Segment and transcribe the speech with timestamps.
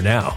[0.00, 0.36] now.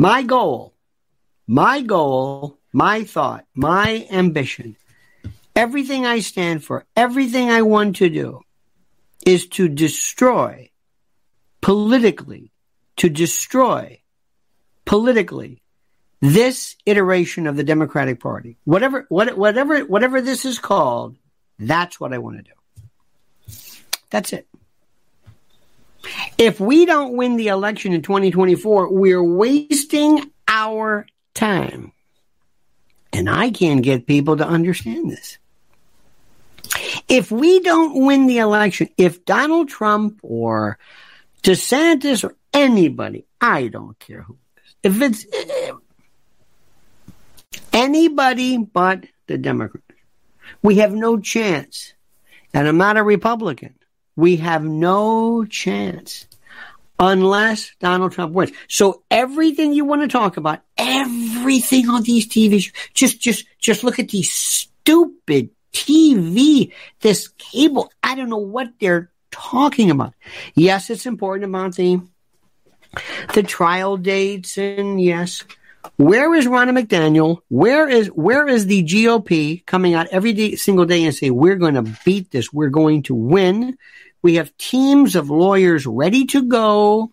[0.00, 0.72] My goal,
[1.46, 4.76] my goal, my thought, my ambition,
[5.54, 8.40] everything I stand for, everything I want to do
[9.26, 10.70] is to destroy
[11.60, 12.50] politically,
[12.96, 14.00] to destroy
[14.86, 15.60] politically
[16.22, 18.56] this iteration of the Democratic Party.
[18.64, 21.18] Whatever, whatever, whatever this is called,
[21.58, 23.54] that's what I want to do.
[24.08, 24.48] That's it.
[26.38, 31.92] If we don't win the election in 2024, we're wasting our time.
[33.12, 35.38] And I can't get people to understand this.
[37.08, 40.78] If we don't win the election, if Donald Trump or
[41.42, 45.72] DeSantis or anybody, I don't care who it is, if it's eh,
[47.72, 49.84] anybody but the Democrats,
[50.62, 51.94] we have no chance.
[52.52, 53.74] And I'm not a Republican.
[54.20, 56.26] We have no chance
[56.98, 58.52] unless Donald Trump wins.
[58.68, 63.82] So everything you want to talk about, everything on these TV shows, just, just, just
[63.82, 67.90] look at these stupid TV, this cable.
[68.02, 70.12] I don't know what they're talking about.
[70.54, 72.02] Yes, it's important about the,
[73.32, 75.44] the trial dates and yes,
[75.96, 77.38] where is Ronna McDaniel?
[77.48, 81.56] Where is where is the GOP coming out every day, single day and say we're
[81.56, 83.78] going to beat this, we're going to win?
[84.22, 87.12] We have teams of lawyers ready to go.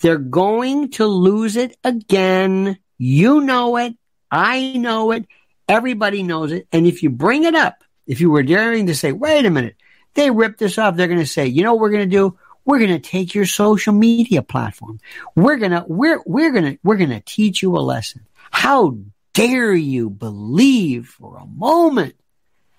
[0.00, 2.78] They're going to lose it again.
[2.98, 3.94] You know it.
[4.30, 5.26] I know it.
[5.68, 6.66] Everybody knows it.
[6.72, 9.76] And if you bring it up, if you were daring to say, wait a minute,
[10.14, 12.38] they ripped this off, they're going to say, you know what we're going to do?
[12.64, 15.00] We're going to take your social media platform.
[15.34, 18.26] We're going to, we're, we're going to, we're going to teach you a lesson.
[18.50, 18.98] How
[19.32, 22.14] dare you believe for a moment?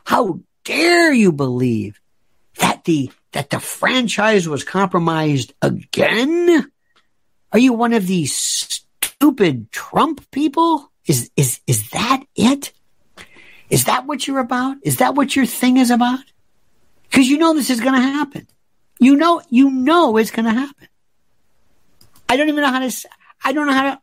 [0.06, 2.00] How dare you believe
[2.58, 6.72] that the, that the franchise was compromised again?
[7.52, 10.90] Are you one of these stupid Trump people?
[11.06, 12.72] Is, is, is that it?
[13.70, 14.78] Is that what you're about?
[14.84, 16.24] Is that what your thing is about?
[17.04, 18.48] Because you know this is going to happen.
[19.00, 20.88] You know, you know it's going to happen.
[22.30, 22.92] I don't even know how to,
[23.44, 24.02] I don't know how to,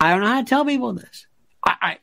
[0.00, 1.26] I don't know how to tell people this.
[1.62, 1.98] I, I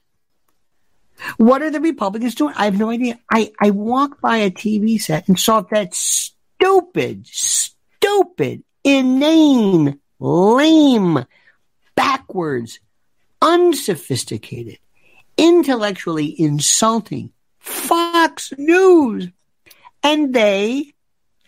[1.38, 2.54] what are the Republicans doing?
[2.56, 3.20] I have no idea.
[3.32, 5.96] I, I walked by a TV set and saw that
[6.62, 11.26] stupid, stupid, inane, lame,
[11.96, 12.80] backwards,
[13.42, 14.78] unsophisticated,
[15.38, 19.30] intellectually insulting Fox News.
[20.04, 20.94] And they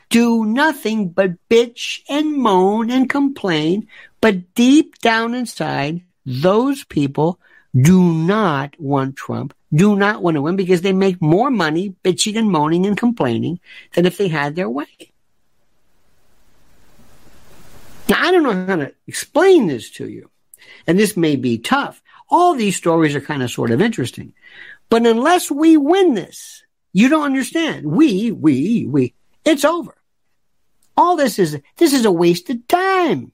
[0.10, 3.88] do nothing but bitch and moan and complain.
[4.20, 7.40] But deep down inside, those people
[7.76, 12.38] do not want Trump, do not want to win because they make more money bitching
[12.38, 13.60] and moaning and complaining
[13.94, 15.12] than if they had their way.
[18.10, 20.30] Now, I don't know how to explain this to you,
[20.86, 22.02] and this may be tough.
[22.30, 24.34] All these stories are kind of sort of interesting.
[24.90, 27.86] But unless we win this, you don't understand.
[27.86, 29.14] We, we, we,
[29.46, 29.96] it's over.
[30.96, 33.32] All this is, this is a waste of time.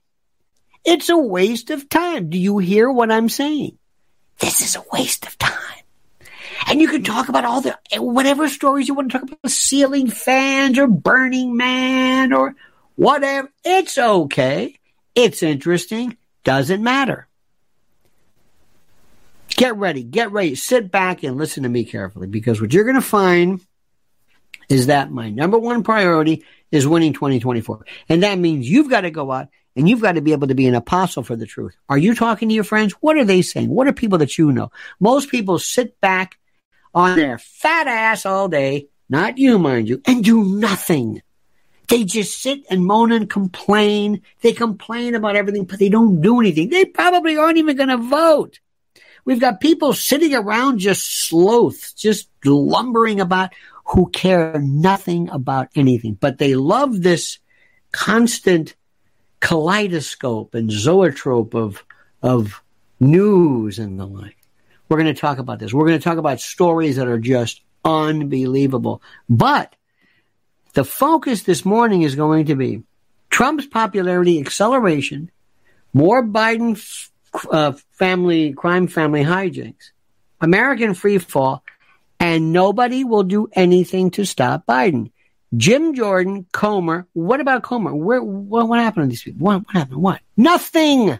[0.85, 2.29] It's a waste of time.
[2.29, 3.78] Do you hear what I'm saying?
[4.39, 5.53] This is a waste of time.
[6.67, 10.09] And you can talk about all the, whatever stories you want to talk about, ceiling
[10.09, 12.55] fans or Burning Man or
[12.95, 13.49] whatever.
[13.63, 14.77] It's okay.
[15.15, 16.17] It's interesting.
[16.43, 17.27] Doesn't matter.
[19.49, 20.03] Get ready.
[20.03, 20.55] Get ready.
[20.55, 23.61] Sit back and listen to me carefully because what you're going to find
[24.69, 27.85] is that my number one priority is winning 2024.
[28.07, 30.55] And that means you've got to go out and you've got to be able to
[30.55, 31.75] be an apostle for the truth.
[31.87, 32.93] Are you talking to your friends?
[32.93, 33.69] What are they saying?
[33.69, 34.71] What are people that you know?
[34.99, 36.37] Most people sit back
[36.93, 41.21] on their fat ass all day, not you, mind you, and do nothing.
[41.87, 44.21] They just sit and moan and complain.
[44.41, 46.69] They complain about everything, but they don't do anything.
[46.69, 48.59] They probably aren't even going to vote.
[49.25, 53.53] We've got people sitting around just sloth, just lumbering about
[53.85, 57.39] who care nothing about anything, but they love this
[57.91, 58.75] constant
[59.39, 61.83] kaleidoscope and zoetrope of,
[62.21, 62.61] of
[62.99, 64.37] news and the like.
[64.87, 65.73] We're going to talk about this.
[65.73, 69.01] We're going to talk about stories that are just unbelievable.
[69.29, 69.75] But
[70.73, 72.83] the focus this morning is going to be
[73.29, 75.31] Trump's popularity acceleration,
[75.93, 76.81] more Biden
[77.51, 79.91] uh, family crime family hijinks,
[80.41, 81.63] American free fall,
[82.19, 85.11] and nobody will do anything to stop Biden.
[85.57, 87.07] Jim Jordan, Comer.
[87.13, 87.95] What about Comer?
[87.95, 88.21] Where?
[88.21, 89.45] What, what happened to these people?
[89.45, 90.01] What, what happened?
[90.01, 90.21] What?
[90.37, 91.19] Nothing.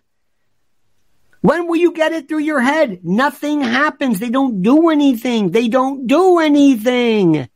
[1.42, 3.00] When will you get it through your head?
[3.04, 4.20] Nothing happens.
[4.20, 5.52] They don't do anything.
[5.52, 7.48] They don't do anything.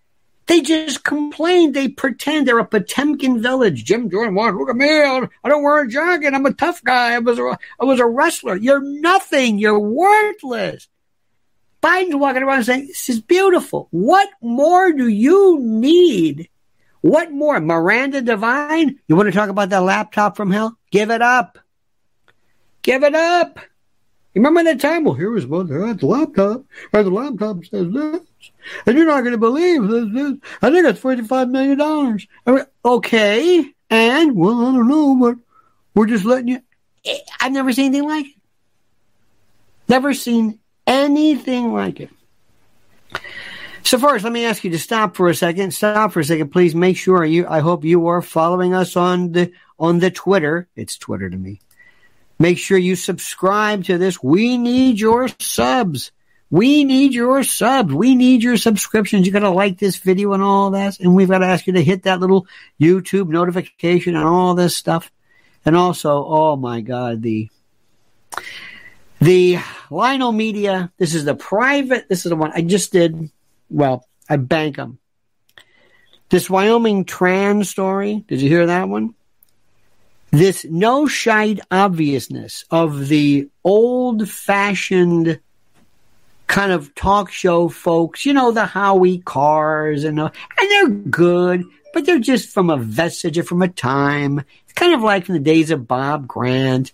[0.46, 1.74] They just complain.
[1.74, 3.84] They pretend they're a Potemkin village.
[3.84, 4.88] Jim Jordan, look at me.
[4.90, 6.34] I don't wear a jacket.
[6.34, 7.14] I'm a tough guy.
[7.14, 8.56] I was a, I was a wrestler.
[8.56, 9.60] You're nothing.
[9.60, 10.88] You're worthless.
[11.82, 13.90] Biden's walking around saying, this is beautiful.
[13.92, 16.50] What more do you need?
[17.04, 17.60] What more?
[17.60, 18.98] Miranda Devine?
[19.10, 20.78] You want to talk about that laptop from hell?
[20.90, 21.60] Give it up.
[22.82, 23.60] Give it up.
[24.34, 25.04] Remember that time?
[25.04, 26.64] Well, here is what the laptop.
[26.94, 28.22] And the laptop says this.
[28.86, 30.34] And you're not going to believe this, this.
[30.62, 31.82] I think it's $45 million.
[32.48, 33.66] I mean, okay.
[33.90, 35.36] And, well, I don't know, but
[35.96, 36.62] we're just letting you.
[37.04, 38.42] Eh, I've never seen anything like it.
[39.90, 40.58] Never seen
[40.88, 42.12] anything like it.
[43.86, 45.72] So first, let me ask you to stop for a second.
[45.72, 46.74] Stop for a second, please.
[46.74, 47.46] Make sure you.
[47.48, 50.68] I hope you are following us on the on the Twitter.
[50.76, 51.60] It's Twitter to me.
[52.40, 54.24] Make sure you subscribe to this.
[54.24, 56.12] We need your subs.
[56.50, 57.94] We need your subs.
[57.94, 59.26] We need your subscriptions.
[59.26, 61.00] You got to like this video and all that.
[61.00, 62.48] And we've got to ask you to hit that little
[62.80, 65.12] YouTube notification and all this stuff.
[65.66, 67.50] And also, oh my God, the,
[69.20, 69.60] the
[69.90, 70.92] Lionel Media.
[70.98, 72.08] This is the private.
[72.08, 73.30] This is the one I just did.
[73.74, 75.00] Well, I bank them.
[76.30, 78.24] This Wyoming trans story.
[78.28, 79.16] Did you hear that one?
[80.30, 85.40] This no shite obviousness of the old fashioned
[86.48, 91.64] kind of talk show folks, you know, the Howie Carrs and, uh, and they're good,
[91.94, 94.40] but they're just from a vestige or from a time.
[94.66, 96.92] It's kind of like in the days of Bob Grant.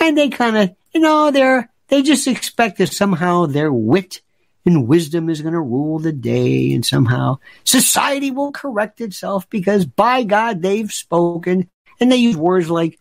[0.00, 4.20] And they kind of, you know, they're, they just expect that somehow their wit
[4.64, 9.86] and wisdom is going to rule the day and somehow society will correct itself because
[9.86, 11.68] by God they've spoken
[12.00, 12.98] and they use words like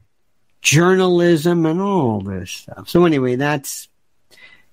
[0.61, 2.89] journalism and all this stuff.
[2.89, 3.87] So anyway, that's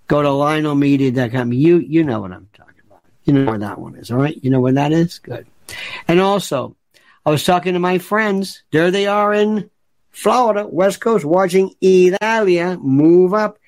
[0.07, 1.53] go to lionelmedia.com.
[1.53, 3.01] You you know what I'm talking about.
[3.25, 4.39] You know where that one is, all right?
[4.43, 5.19] You know where that is?
[5.19, 5.47] Good.
[6.09, 6.77] And also,
[7.25, 8.63] I was talking to my friends.
[8.71, 9.71] There they are in
[10.11, 13.59] Florida, West Coast, watching Idalia move up,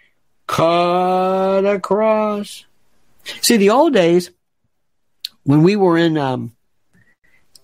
[0.47, 2.65] cut across.
[3.41, 4.31] See, the old days
[5.45, 6.55] when we were in um,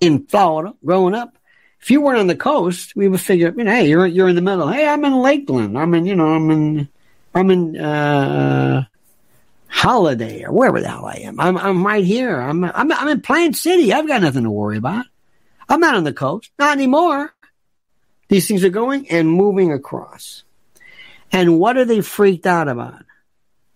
[0.01, 1.37] in Florida growing up,
[1.81, 4.37] if you weren't on the coast, we would figure, you know, hey, you're you're in
[4.37, 4.69] the middle.
[4.69, 5.79] Hey, I'm in Lakeland.
[5.79, 6.89] I'm in, you know, I'm in
[7.35, 8.85] I'm in uh,
[9.69, 11.39] Holiday or wherever the hell I am.
[11.39, 12.41] I'm I'm right here.
[12.41, 13.93] I'm I'm I'm in Plant City.
[13.93, 15.05] I've got nothing to worry about.
[15.69, 17.35] I'm not on the coast, not anymore.
[18.29, 20.45] These things are going and moving across.
[21.33, 23.05] And what are they freaked out about?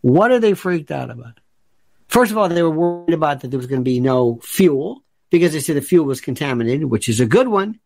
[0.00, 1.40] What are they freaked out about?
[2.08, 5.02] First of all, they were worried about that there was going to be no fuel
[5.30, 7.78] because they said the fuel was contaminated, which is a good one,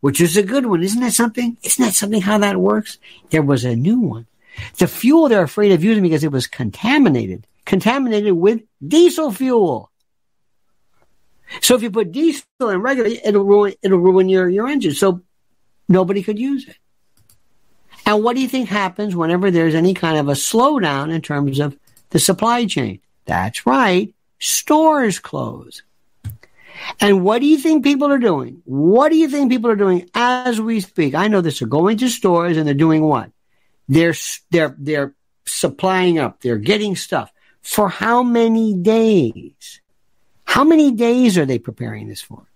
[0.00, 0.82] which is a good one.
[0.82, 1.56] Isn't that something?
[1.62, 2.98] Isn't that something how that works?
[3.30, 4.26] There was a new one.
[4.78, 9.92] The fuel they're afraid of using because it was contaminated, contaminated with diesel fuel.
[11.62, 14.94] So if you put diesel in regular, it'll ruin, it'll ruin your, your engine.
[14.94, 15.22] So
[15.88, 16.76] nobody could use it.
[18.04, 21.60] And what do you think happens whenever there's any kind of a slowdown in terms
[21.60, 21.78] of
[22.10, 23.00] the supply chain?
[23.28, 24.14] That's right.
[24.40, 25.82] Stores close.
[26.98, 28.62] And what do you think people are doing?
[28.64, 31.14] What do you think people are doing as we speak?
[31.14, 31.58] I know this.
[31.58, 33.30] They're going to stores and they're doing what?
[33.86, 34.14] They're,
[34.50, 36.40] they're, they're supplying up.
[36.40, 37.30] They're getting stuff.
[37.60, 39.82] For how many days?
[40.44, 42.46] How many days are they preparing this for?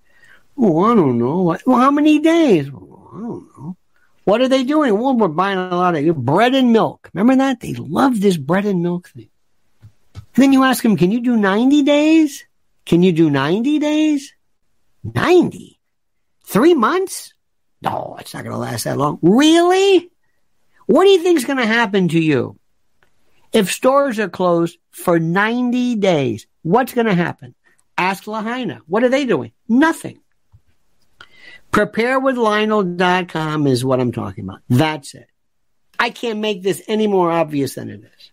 [0.57, 1.59] Oh, I don't know.
[1.67, 2.69] Well, how many days?
[2.69, 3.77] I don't know.
[4.25, 4.99] What are they doing?
[4.99, 7.11] Well, we're buying a lot of bread and milk.
[7.13, 7.61] Remember that?
[7.61, 9.29] They love this bread and milk thing.
[10.35, 12.45] And then you ask them, can you do 90 days?
[12.87, 14.35] Can you do 90 days?
[15.05, 15.79] 90?
[16.45, 17.35] Three months?
[17.83, 19.19] No, it's not going to last that long.
[19.23, 20.11] Really?
[20.87, 22.59] What do you think is going to happen to you?
[23.53, 27.55] If stores are closed for 90 days, what's going to happen?
[27.99, 28.81] Ask Lahaina.
[28.87, 29.53] What are they doing?
[29.69, 30.21] Nothing.
[31.73, 34.61] Preparewithlionel.com is what I'm talking about.
[34.69, 35.29] That's it.
[35.99, 38.32] I can't make this any more obvious than it is.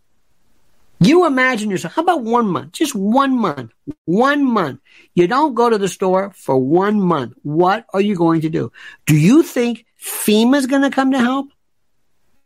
[1.00, 2.74] You imagine yourself, how about one month?
[2.74, 3.72] Just one month.
[4.06, 4.82] One month.
[5.16, 7.34] You don't go to the store for one month.
[7.42, 8.72] What are you going to do?
[9.06, 11.50] Do you think FEMA's going to come to help?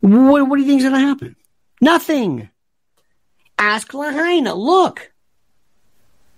[0.02, 1.36] What, what do you think is going to happen?
[1.82, 2.50] Nothing.
[3.58, 4.54] Ask Lahaina.
[4.54, 5.12] Look.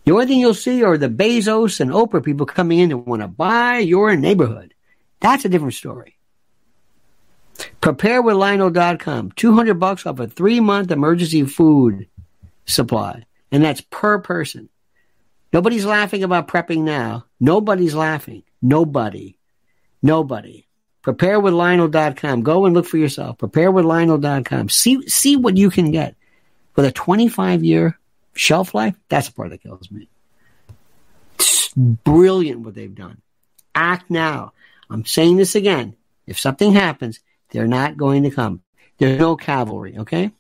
[0.05, 3.23] The only thing you'll see are the Bezos and Oprah people coming in and want
[3.23, 4.73] to buy your neighborhood.
[5.19, 6.14] That's a different story.
[7.81, 9.31] PrepareWithLionel.com.
[9.31, 12.07] 200 bucks off a three month emergency food
[12.65, 13.23] supply.
[13.51, 14.69] And that's per person.
[15.53, 17.25] Nobody's laughing about prepping now.
[17.39, 18.43] Nobody's laughing.
[18.61, 19.37] Nobody.
[20.01, 20.67] Nobody.
[21.03, 22.41] PrepareWithLionel.com.
[22.41, 23.37] Go and look for yourself.
[23.37, 24.69] PrepareWithLionel.com.
[24.69, 26.15] See, see what you can get.
[26.75, 27.97] With a 25 year
[28.33, 30.09] shelf life, that's the part that kills me.
[31.35, 33.21] It's brilliant what they've done.
[33.73, 34.51] Act now.
[34.89, 35.95] I'm saying this again.
[36.27, 37.19] If something happens,
[37.55, 38.61] they're not going to come.
[38.97, 40.31] There's no cavalry, okay?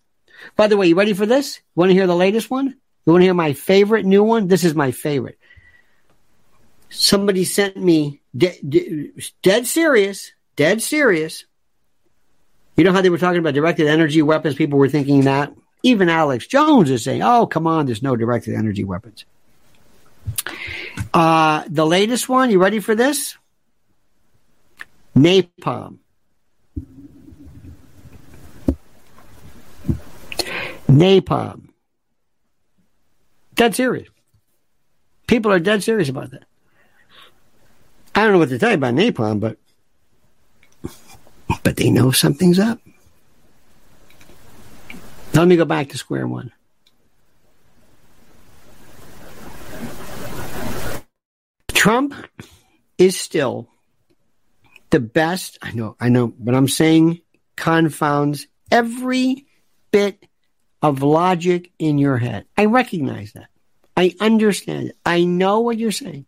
[0.57, 1.57] By the way, you ready for this?
[1.57, 2.67] You want to hear the latest one?
[3.05, 4.47] You want to hear my favorite new one?
[4.47, 5.39] This is my favorite.
[6.89, 11.45] Somebody sent me de- de- dead serious, dead serious.
[12.75, 14.55] You know how they were talking about directed energy weapons?
[14.55, 15.53] People were thinking that.
[15.83, 19.23] Even Alex Jones is saying, oh, come on, there's no directed energy weapons.
[21.13, 23.37] Uh, the latest one, you ready for this?
[25.15, 25.99] Napalm.
[30.95, 31.69] napalm.
[33.55, 34.09] Dead serious.
[35.27, 36.43] People are dead serious about that.
[38.13, 39.57] I don't know what to tell you about napalm, but
[41.63, 42.79] but they know something's up.
[45.33, 46.51] Let me go back to square one.
[51.73, 52.15] Trump
[52.97, 53.67] is still
[54.91, 55.57] the best.
[55.61, 57.21] I know, I know, but I'm saying
[57.57, 59.45] confounds every
[59.91, 60.25] bit
[60.85, 62.45] of logic in your head.
[62.55, 63.47] I recognize that.
[63.97, 64.97] I understand it.
[65.03, 66.27] I know what you're saying.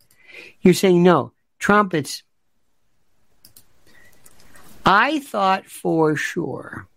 [0.62, 2.24] You're saying, no, Trump, it's.
[4.84, 6.88] I thought for sure,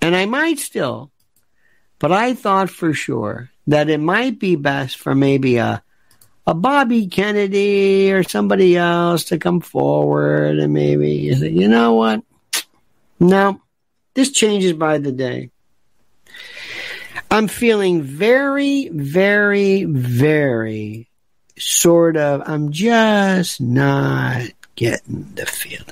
[0.00, 1.10] and I might still,
[1.98, 5.82] but I thought for sure that it might be best for maybe a
[6.46, 11.94] a Bobby Kennedy or somebody else to come forward and maybe you say, you know
[11.94, 12.22] what?
[13.20, 13.60] No,
[14.14, 15.50] this changes by the day.
[17.30, 21.08] I'm feeling very, very, very
[21.58, 25.86] sort of, I'm just not getting the feeling.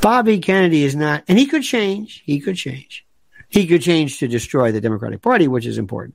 [0.00, 2.22] Bobby Kennedy is not, and he could change.
[2.24, 3.04] He could change.
[3.48, 6.14] He could change to destroy the Democratic Party, which is important.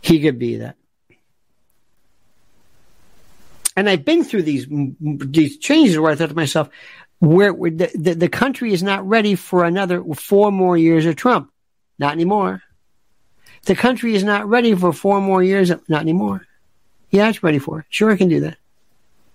[0.00, 0.76] He could be that.
[3.76, 4.66] And I've been through these
[5.00, 6.70] these changes where I thought to myself,
[7.18, 11.16] where, where the, the, the country is not ready for another four more years of
[11.16, 11.49] Trump.
[12.00, 12.62] Not anymore.
[13.66, 15.70] The country is not ready for four more years.
[15.86, 16.46] Not anymore.
[17.10, 17.86] Yeah, it's ready for it.
[17.90, 18.56] Sure, I can do that.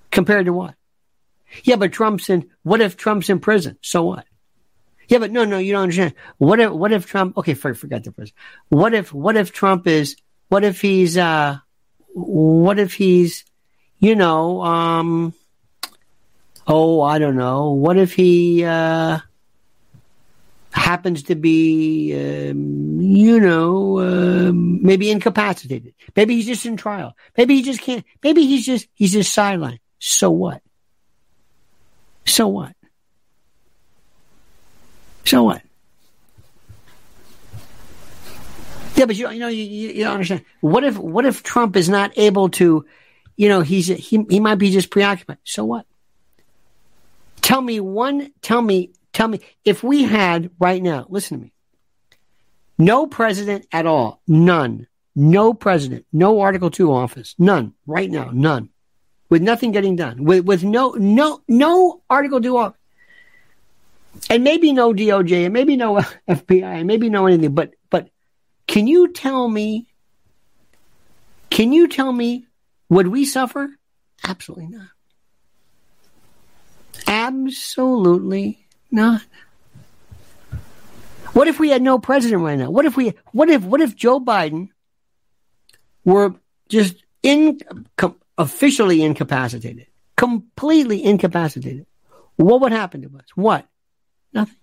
[0.09, 0.73] Compared to what?
[1.63, 2.49] Yeah, but Trump's in.
[2.63, 3.77] What if Trump's in prison?
[3.81, 4.25] So what?
[5.07, 6.15] Yeah, but no, no, you don't understand.
[6.39, 8.33] What if, what if Trump, okay, for, forget the prison.
[8.69, 10.15] What if, what if Trump is,
[10.47, 11.59] what if he's, uh,
[12.13, 13.45] what if he's,
[13.99, 15.35] you know, um,
[16.65, 17.73] oh, I don't know.
[17.73, 19.19] What if he, uh,
[20.75, 25.93] happens to be, um, you know, uh, maybe incapacitated.
[26.15, 27.15] Maybe he's just in trial.
[27.37, 29.79] Maybe he just can't, maybe he's just, he's just sidelined.
[29.99, 30.61] So what?
[32.25, 32.75] So what?
[35.23, 35.61] So what?
[38.95, 40.43] Yeah, but you, you know, you, you don't understand.
[40.59, 42.85] What if, what if Trump is not able to,
[43.37, 45.37] you know, he's, he, he might be just preoccupied.
[45.43, 45.85] So what?
[47.41, 51.53] Tell me one, tell me, tell me, if we had right now, listen to me,
[52.77, 58.69] no president at all, none, no president, no Article 2 office, none, right now, none,
[59.29, 62.79] with nothing getting done, with, with no, no, no Article 2 office
[64.29, 65.95] and maybe no DOJ, and maybe no
[66.29, 67.53] FBI, and maybe no anything.
[67.53, 68.09] But but
[68.67, 69.87] can you tell me?
[71.49, 72.47] Can you tell me?
[72.89, 73.69] Would we suffer?
[74.23, 74.87] Absolutely not.
[77.07, 78.64] Absolutely
[78.95, 79.21] not.
[81.33, 82.71] What if we had no president right now?
[82.71, 83.13] What if we?
[83.33, 83.63] What if?
[83.63, 84.69] What if Joe Biden
[86.05, 86.33] were
[86.69, 87.59] just in
[87.97, 91.85] com, officially incapacitated, completely incapacitated?
[92.37, 93.25] What would happen to us?
[93.35, 93.67] What?
[94.33, 94.55] Nothing.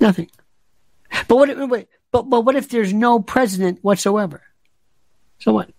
[0.00, 0.30] Nothing.
[1.28, 1.50] But what?
[1.50, 4.42] If, but but what if there's no president whatsoever?
[5.38, 5.70] So what?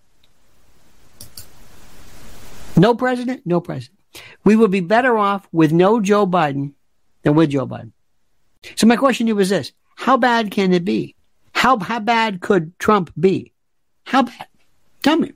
[2.76, 3.98] No president, no president.
[4.44, 6.72] We would be better off with no Joe Biden
[7.22, 7.92] than with Joe Biden.
[8.76, 11.14] So my question to you is this: How bad can it be?
[11.52, 13.52] How how bad could Trump be?
[14.04, 14.46] How bad?
[15.02, 15.32] Tell me.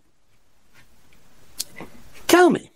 [2.26, 2.70] Tell me.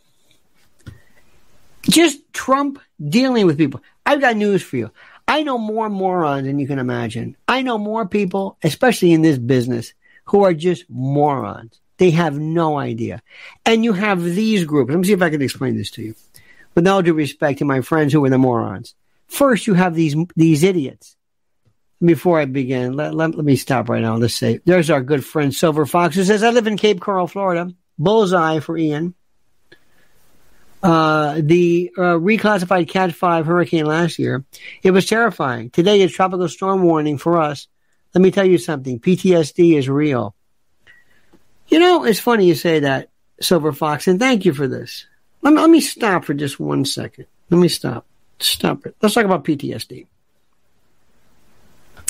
[1.83, 3.83] Just Trump dealing with people.
[4.07, 4.91] I've got news for you.
[5.27, 7.37] I know more morons than you can imagine.
[7.47, 11.80] I know more people, especially in this business, who are just morons.
[12.01, 13.21] They have no idea.
[13.67, 14.89] And you have these groups.
[14.89, 16.15] Let me see if I can explain this to you.
[16.75, 18.95] With all due respect to my friends who are the morons.
[19.27, 21.15] First, you have these, these idiots.
[22.03, 24.17] Before I begin, let, let, let me stop right now.
[24.17, 27.27] Let's say, there's our good friend Silver Fox who says, I live in Cape Coral,
[27.27, 27.71] Florida.
[27.99, 29.15] Bullseye for Ian.
[30.83, 34.47] Uh, the uh, reclassified Cat 5 hurricane last year,
[34.83, 35.69] it was terrifying.
[35.69, 37.69] Today, it's tropical storm warning for us.
[38.15, 40.35] Let me tell you something PTSD is real.
[41.71, 43.09] You know, it's funny you say that,
[43.41, 45.07] Silver Fox, and thank you for this.
[45.43, 47.27] Let me, let me stop for just one second.
[47.49, 48.05] Let me stop.
[48.41, 48.97] Stop it.
[49.01, 50.07] Let's talk about PTSD.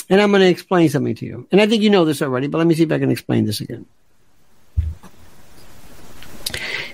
[0.08, 1.46] And I'm going to explain something to you.
[1.52, 3.44] And I think you know this already, but let me see if I can explain
[3.44, 3.86] this again.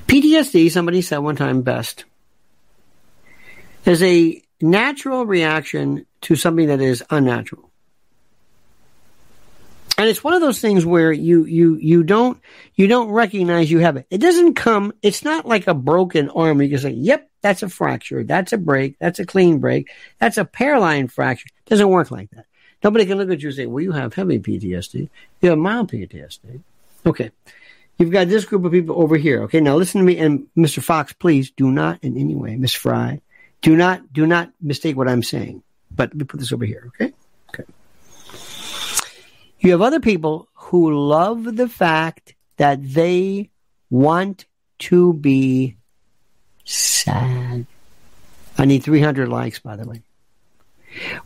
[0.07, 2.05] PTSD, somebody said one time best,
[3.85, 7.66] is a natural reaction to something that is unnatural.
[9.99, 12.39] And it's one of those things where you, you, you don't,
[12.75, 14.07] you don't recognize you have it.
[14.11, 16.61] It doesn't come, it's not like a broken arm.
[16.61, 18.23] You can say, yep, that's a fracture.
[18.23, 18.99] That's a break.
[18.99, 19.89] That's a clean break.
[20.19, 21.49] That's a hairline fracture.
[21.67, 22.45] It doesn't work like that.
[22.85, 25.09] Nobody can look at you and say, well, you have heavy PTSD.
[25.41, 26.61] You have mild PTSD.
[27.07, 27.31] Okay.
[27.99, 29.43] You've got this group of people over here.
[29.45, 30.83] Okay, now listen to me, and Mr.
[30.83, 33.23] Fox, please do not in any way, Miss Fry,
[33.63, 35.63] do not do not mistake what I'm saying.
[35.91, 36.85] But let me put this over here.
[36.89, 37.15] Okay, okay.
[39.67, 43.51] You have other people who love the fact that they
[43.91, 44.45] want
[44.79, 45.77] to be
[46.65, 47.67] sad.
[48.57, 50.03] I need 300 likes, by the way.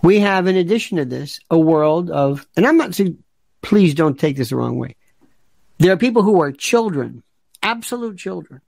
[0.03, 3.23] We have, in addition to this, a world of, and I'm not saying,
[3.61, 4.97] please don't take this the wrong way.
[5.77, 7.23] There are people who are children,
[7.63, 8.63] absolute children,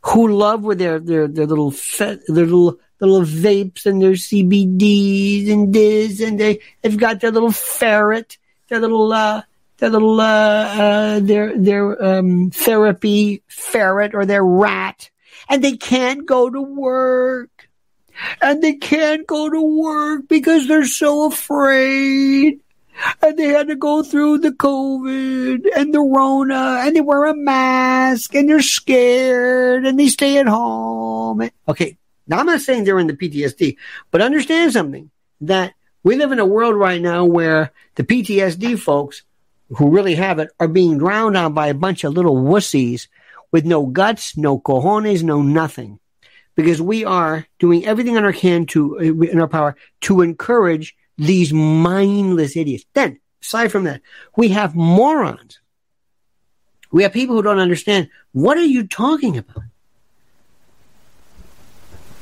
[0.00, 5.52] who love with their their their little fe- their little little vapes and their CBDs
[5.52, 9.42] and this and they they've got their little ferret, their little uh
[9.78, 15.10] their little uh, uh their their um therapy ferret or their rat,
[15.48, 17.68] and they can't go to work,
[18.40, 22.60] and they can't go to work because they're so afraid
[23.22, 27.34] and they had to go through the COVID and the Rona and they wear a
[27.34, 31.48] mask and they're scared and they stay at home.
[31.68, 31.96] Okay.
[32.26, 33.76] Now I'm not saying they're in the PTSD,
[34.10, 35.10] but understand something
[35.42, 35.74] that
[36.04, 39.22] we live in a world right now where the PTSD folks
[39.70, 43.08] who really have it are being drowned out by a bunch of little wussies
[43.50, 45.98] with no guts, no cojones, no nothing.
[46.54, 51.52] Because we are doing everything in our can to, in our power to encourage these
[51.52, 52.84] mindless idiots.
[52.92, 54.02] Then, aside from that,
[54.36, 55.58] we have morons.
[56.92, 59.64] We have people who don't understand what are you talking about?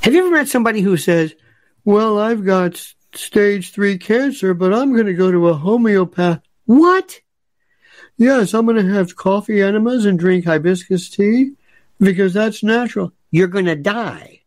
[0.03, 1.35] Have you ever met somebody who says,
[1.85, 6.43] Well, I've got stage three cancer, but I'm going to go to a homeopath?
[6.67, 7.21] What?
[8.17, 11.53] Yes, I'm going to have coffee enemas and drink hibiscus tea
[11.99, 13.13] because that's natural.
[13.31, 14.41] You're going to die.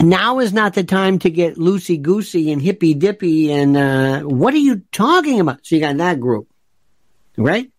[0.00, 4.52] Now is not the time to get loosey goosey and hippy dippy and uh, what
[4.52, 5.64] are you talking about?
[5.64, 6.48] So you got that group,
[7.36, 7.70] right?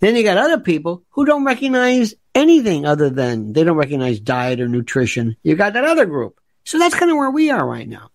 [0.00, 4.60] Then you got other people who don't recognize anything other than they don't recognize diet
[4.60, 5.36] or nutrition.
[5.42, 6.39] You got that other group.
[6.70, 8.12] So that's kind of where we are right now.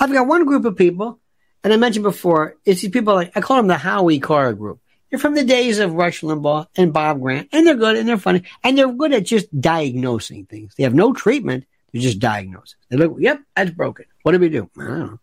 [0.00, 1.20] I've got one group of people,
[1.62, 4.80] and I mentioned before, it's these people like I call them the Howie Carr group.
[5.10, 8.16] They're from the days of Rush Limbaugh and Bob Grant, and they're good and they're
[8.16, 10.74] funny, and they're good at just diagnosing things.
[10.74, 12.76] They have no treatment they're just diagnose it.
[12.88, 14.06] They look, yep, that's broken.
[14.22, 14.70] What do we do?
[14.78, 15.18] I don't know.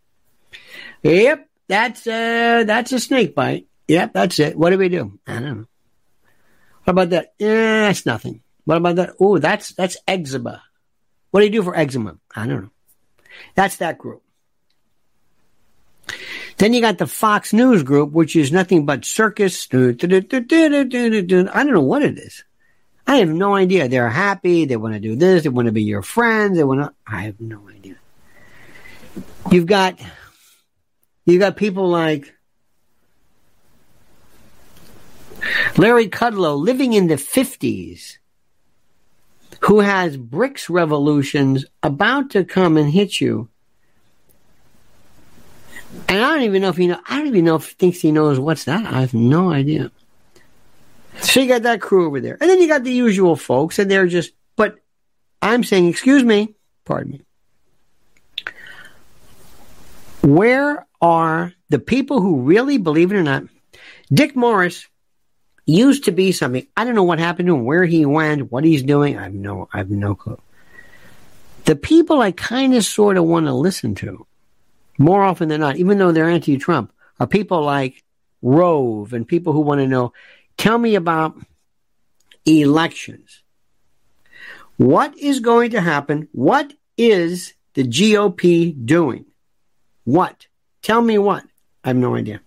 [1.02, 3.66] Yep, that's uh, that's a snake bite.
[3.88, 4.56] Yep, that's it.
[4.56, 5.20] What do we do?
[5.26, 5.66] I don't know.
[6.84, 7.34] What about that?
[7.40, 8.44] Yeah, that's nothing.
[8.66, 9.16] What about that?
[9.20, 10.62] Oh, that's that's eczema.
[11.32, 12.18] What do you do for eczema?
[12.36, 12.70] I don't know.
[13.56, 14.22] That's that group.
[16.58, 19.68] Then you got the Fox News group, which is nothing but circus.
[19.72, 20.04] I don't
[21.74, 22.44] know what it is.
[23.08, 23.88] I have no idea.
[23.88, 24.66] They're happy.
[24.66, 25.44] They want to do this.
[25.44, 26.58] They want to be your friends.
[26.58, 26.94] They want to.
[27.08, 27.96] I have no idea.
[29.50, 30.00] You've got,
[31.26, 32.34] you've got people like
[35.78, 38.20] Larry Kudlow living in the fifties,
[39.62, 43.48] who has BRICS revolutions about to come and hit you.
[46.08, 47.00] And I don't even know if he know.
[47.08, 48.86] I don't even know if he thinks he knows what's that.
[48.86, 49.92] I have no idea.
[51.20, 52.38] So you got that crew over there.
[52.40, 54.78] And then you got the usual folks, and they're just, but
[55.42, 57.22] I'm saying, excuse me, pardon me.
[60.24, 63.44] Where are the people who really, believe it or not,
[64.12, 64.88] Dick Morris
[65.66, 66.68] used to be something.
[66.76, 69.18] I don't know what happened to him, where he went, what he's doing.
[69.18, 70.40] I have no, I have no clue.
[71.66, 74.26] The people I kind of sort of want to listen to,
[74.98, 78.04] more often than not, even though they're anti-Trump, are people like
[78.42, 80.14] Rove and people who want to know
[80.62, 81.36] Tell me about
[82.46, 83.42] elections.
[84.78, 86.28] What is going to happen?
[86.34, 89.26] What is the GOP doing?
[90.04, 90.46] What?
[90.84, 91.44] Tell me what.
[91.84, 92.42] I have no idea.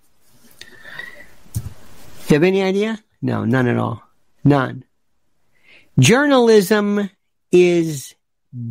[2.34, 2.98] You have any idea?
[3.22, 4.02] No, none at all.
[4.42, 4.82] None.
[6.00, 7.08] Journalism
[7.52, 8.16] is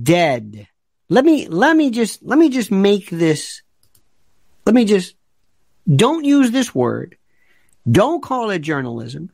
[0.04, 0.68] dead.
[1.08, 3.62] Let me let me just let me just make this
[4.66, 5.16] let me just
[5.88, 7.16] don't use this word.
[7.90, 9.32] Don't call it journalism.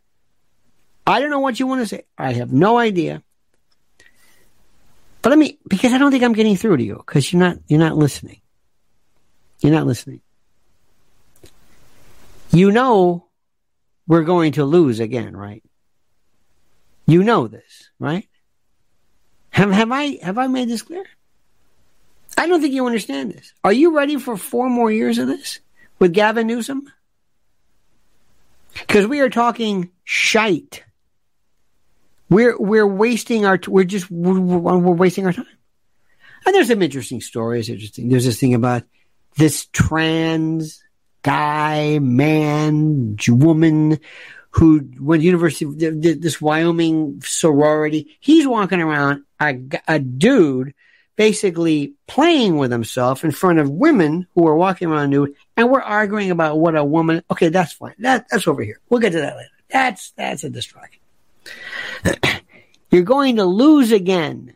[1.07, 2.03] I don't know what you want to say.
[2.15, 3.23] I have no idea.
[5.23, 7.57] But let me, because I don't think I'm getting through to you because you're not,
[7.67, 8.41] you're not listening.
[9.61, 10.21] You're not listening.
[12.51, 13.28] You know
[14.09, 15.63] we're going to lose again, right?
[17.05, 18.27] You know this, right?
[19.51, 21.05] Have, have I, have I made this clear?
[22.35, 23.53] I don't think you understand this.
[23.63, 25.59] Are you ready for four more years of this
[25.99, 26.91] with Gavin Newsom?
[28.73, 30.83] Because we are talking shite.
[32.29, 35.45] We're we're wasting our we're just we're, we're wasting our time.
[36.45, 37.69] And there's some interesting stories.
[37.69, 38.07] Interesting.
[38.09, 38.83] There's this thing about
[39.35, 40.81] this trans
[41.21, 43.99] guy, man, woman
[44.51, 48.17] who went to university, this Wyoming sorority.
[48.19, 50.73] He's walking around a, a dude
[51.15, 55.81] basically playing with himself in front of women who are walking around nude, and we're
[55.81, 57.21] arguing about what a woman.
[57.29, 57.93] Okay, that's fine.
[57.99, 58.79] That that's over here.
[58.89, 59.49] We'll get to that later.
[59.69, 61.01] That's that's a distraction.
[62.91, 64.55] You're going to lose again.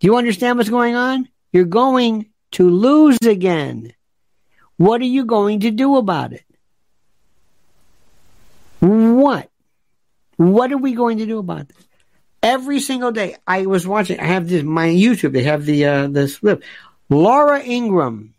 [0.00, 1.28] Do you understand what's going on?
[1.52, 3.92] You're going to lose again.
[4.78, 6.44] What are you going to do about it?
[8.80, 9.50] What?
[10.36, 11.76] What are we going to do about this?
[12.42, 14.20] Every single day, I was watching.
[14.20, 15.32] I have this my YouTube.
[15.32, 16.62] They have the uh, the slip.
[17.10, 18.34] Laura Ingraham,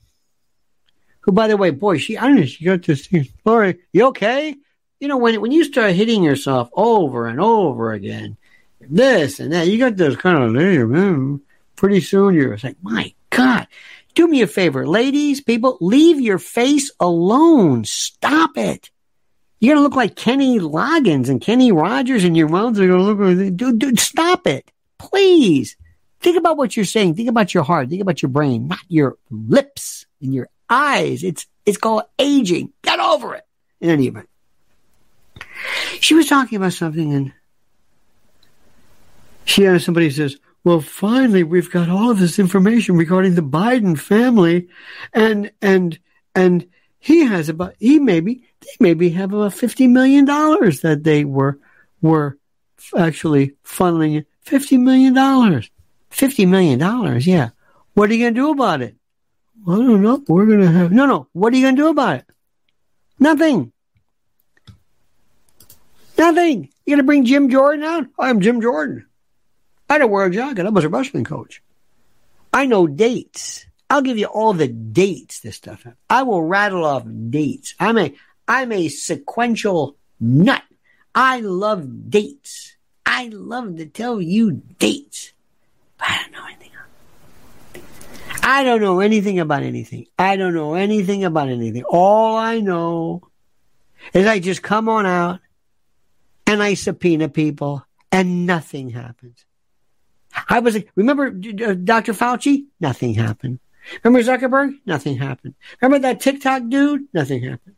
[1.22, 2.46] who, by the way, boy, she I don't know.
[2.46, 3.28] She got this thing.
[3.44, 4.56] Laura, you okay?
[5.02, 8.38] You know when when you start hitting yourself over and over again,
[8.80, 10.54] this and that, you got this kind of
[10.90, 11.42] man.
[11.76, 13.68] Pretty soon, you're like, my God.
[14.16, 17.86] Do me a favor, ladies, people, leave your face alone.
[17.86, 18.90] Stop it.
[19.60, 23.00] You're going to look like Kenny Loggins and Kenny Rogers, and your mouths are going
[23.00, 24.72] to look like, dude, dude, stop it.
[24.98, 25.76] Please.
[26.22, 27.16] Think about what you're saying.
[27.16, 27.90] Think about your heart.
[27.90, 31.24] Think about your brain, not your lips and your eyes.
[31.24, 32.74] It's, it's called aging.
[32.82, 33.46] Get over it.
[33.82, 34.28] In any event.
[36.02, 37.34] She was talking about something and
[39.46, 43.98] she had somebody says, well, finally, we've got all of this information regarding the Biden
[43.98, 44.68] family
[45.14, 45.98] and, and,
[46.36, 46.68] and
[47.00, 51.60] he has about, he maybe, they maybe have about $50 million that they were,
[52.02, 52.38] were
[52.98, 55.14] actually funneling $50 million.
[55.16, 57.22] $50 million.
[57.22, 57.50] Yeah.
[57.94, 58.96] What are you going to do about it?
[59.68, 60.24] I don't know.
[60.28, 61.28] We're going to have, no, no.
[61.34, 62.26] What are you going to do about it?
[63.18, 63.72] Nothing.
[66.18, 66.70] Nothing.
[66.86, 68.08] You going to bring Jim Jordan out?
[68.18, 69.06] I'm Jim Jordan.
[69.90, 70.66] I don't wear a jacket.
[70.66, 71.62] I was a wrestling coach.
[72.54, 73.66] I know dates.
[73.90, 75.86] I'll give you all the dates this stuff.
[76.10, 77.74] I will rattle off dates.
[77.80, 78.14] I'm a
[78.48, 80.64] I'm a sequential nut.
[81.16, 82.76] I love dates.
[83.06, 85.34] I love to tell you dates.
[85.98, 86.70] But I don't know anything.
[88.42, 90.08] I don't know anything about anything.
[90.18, 91.84] I don't know anything about anything.
[91.84, 93.30] All I know
[94.14, 95.40] is I just come on out
[96.48, 99.46] and I subpoena people and nothing happens.
[100.50, 102.14] I was, like, remember uh, Dr.
[102.14, 102.66] Fauci?
[102.80, 103.60] Nothing happened.
[104.04, 104.74] Remember Zuckerberg?
[104.86, 105.56] Nothing happened.
[105.82, 107.08] Remember that TikTok dude?
[107.14, 107.76] Nothing happened.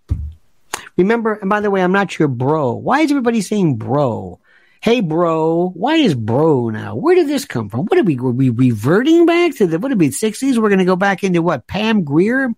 [0.97, 2.73] Remember, and by the way, I'm not your bro.
[2.73, 4.39] Why is everybody saying bro?
[4.81, 5.69] Hey, bro.
[5.75, 6.95] Why is bro now?
[6.95, 7.81] Where did this come from?
[7.85, 10.57] What are we, were we reverting back to the, what did we, 60s?
[10.57, 12.49] We're going to go back into what, Pam Grier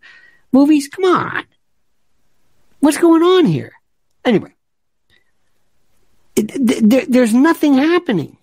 [0.51, 0.87] movies?
[0.87, 1.43] Come on.
[2.79, 3.73] What's going on here?
[4.25, 4.53] Anyway,
[6.35, 8.37] it, there, there's nothing happening.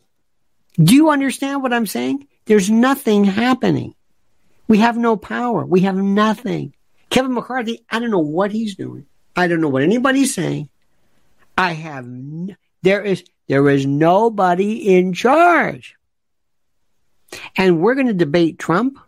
[0.82, 2.26] Do you understand what I'm saying?
[2.46, 3.94] There's nothing happening.
[4.66, 5.64] We have no power.
[5.64, 6.74] We have nothing.
[7.10, 9.06] Kevin McCarthy, I don't know what he's doing.
[9.36, 10.68] I don't know what anybody's saying.
[11.58, 12.06] I have
[12.82, 15.96] there is there is nobody in charge.
[17.56, 18.98] And we're going to debate Trump.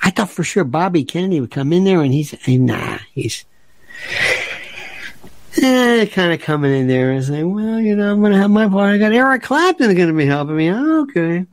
[0.00, 3.44] I thought for sure Bobby Kennedy would come in there and he's nah, he's
[5.62, 8.50] eh, kind of coming in there and saying, well, you know, I'm going to have
[8.50, 8.94] my part.
[8.94, 10.72] I got Eric Clapton going to be helping me.
[10.72, 11.46] Okay.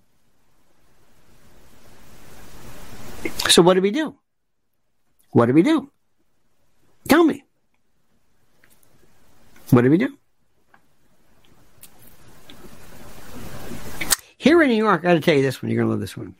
[3.50, 4.15] So what do we do?
[5.32, 5.89] What do we do?
[7.08, 7.44] Tell me.
[9.70, 10.18] What do we do?
[14.38, 15.72] Here in New York, I got to tell you this one.
[15.72, 16.36] You're going to love this one.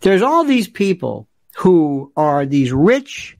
[0.00, 3.38] There's all these people who are these rich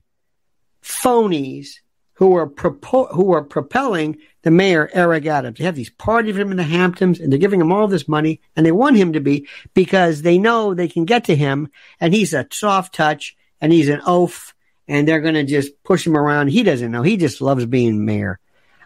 [0.81, 1.79] phonies
[2.23, 5.57] who are propo- who are propelling the mayor Eric Adams.
[5.57, 8.07] They have these parties for him in the Hamptons, and they're giving him all this
[8.07, 11.67] money, and they want him to be because they know they can get to him,
[11.99, 14.53] and he's a soft touch, and he's an oaf,
[14.87, 16.47] and they're going to just push him around.
[16.47, 17.01] He doesn't know.
[17.01, 18.39] He just loves being mayor.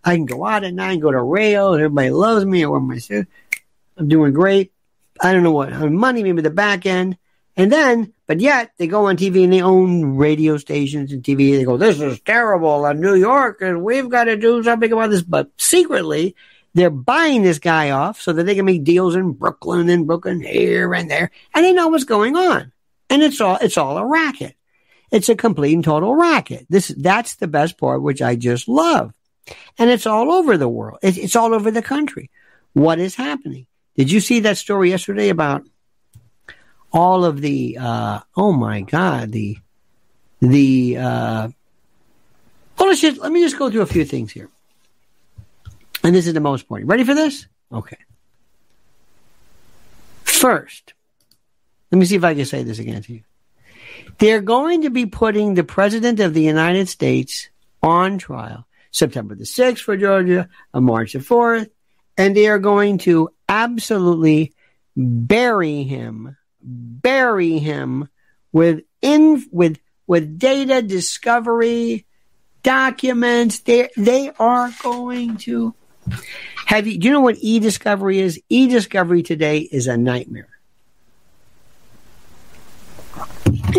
[0.04, 2.64] I can go out at night, go to Rayo, and everybody loves me.
[2.64, 3.28] I wear my suit.
[3.98, 4.74] I'm doing great.
[5.22, 7.20] I don't know what money, maybe the back end.
[7.58, 11.58] And then, but yet they go on TV and they own radio stations and TV.
[11.58, 15.10] They go, this is terrible in New York and we've got to do something about
[15.10, 15.24] this.
[15.24, 16.36] But secretly,
[16.76, 20.40] they're buying this guy off so that they can make deals in Brooklyn and Brooklyn
[20.40, 21.32] here and there.
[21.56, 22.72] And they know what's going on.
[23.10, 24.56] And it's all, it's all a racket.
[25.10, 26.68] It's a complete and total racket.
[26.70, 29.14] This, that's the best part, which I just love.
[29.80, 31.00] And it's all over the world.
[31.02, 32.30] It's, it's all over the country.
[32.74, 33.66] What is happening?
[33.96, 35.66] Did you see that story yesterday about
[36.98, 39.58] all of the uh, oh my god the
[40.42, 41.48] the uh,
[42.80, 44.50] let's just let me just go through a few things here.
[46.04, 46.90] And this is the most important.
[46.90, 47.48] Ready for this?
[47.72, 47.98] Okay.
[50.24, 50.94] First
[51.92, 53.22] let me see if i can say this again to you.
[54.20, 57.50] They're going to be putting the president of the united states
[57.82, 61.70] on trial september the 6th for georgia on march the 4th
[62.18, 64.54] and they are going to absolutely
[64.96, 66.36] bury him
[66.68, 68.10] bury him
[68.52, 72.06] with in with with data discovery
[72.64, 73.60] documents.
[73.60, 75.74] They they are going to
[76.66, 76.98] have you.
[76.98, 78.42] Do you know what e-discovery is?
[78.50, 80.50] E-discovery today is a nightmare.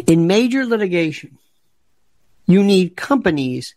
[0.06, 1.38] In major litigation,
[2.46, 3.74] you need companies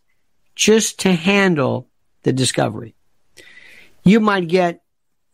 [0.55, 1.87] just to handle
[2.23, 2.95] the discovery.
[4.03, 4.81] You might get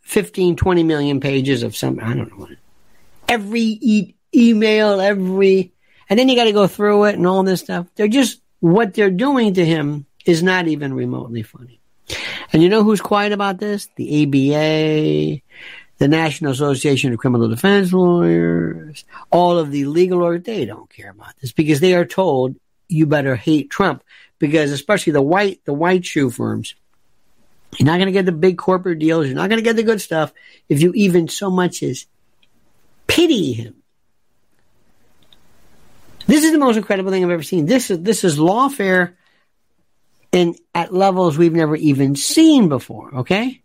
[0.02, 2.58] 15, 20 million pages of some, I don't know what,
[3.28, 5.74] every e- email, every,
[6.10, 7.88] and then you got to go through it and all this stuff.
[7.96, 11.80] They're just, what they're doing to him is not even remotely funny.
[12.54, 13.90] And you know who's quiet about this?
[13.96, 15.42] The ABA,
[15.98, 21.12] the National Association of Criminal Defense Lawyers, all of the legal lawyers, they don't care
[21.12, 22.56] about this because they are told
[22.88, 24.04] you better hate Trump
[24.40, 26.76] because especially the white, the white shoe firms,
[27.78, 29.28] you're not going to get the big corporate deals.
[29.28, 30.34] You're not going to get the good stuff
[30.70, 32.06] if you even so much as
[33.18, 33.74] pity him.
[36.28, 37.66] This is the most incredible thing I've ever seen.
[37.66, 39.16] This is this is lawfare
[40.32, 43.16] in at levels we've never even seen before.
[43.16, 43.64] Okay,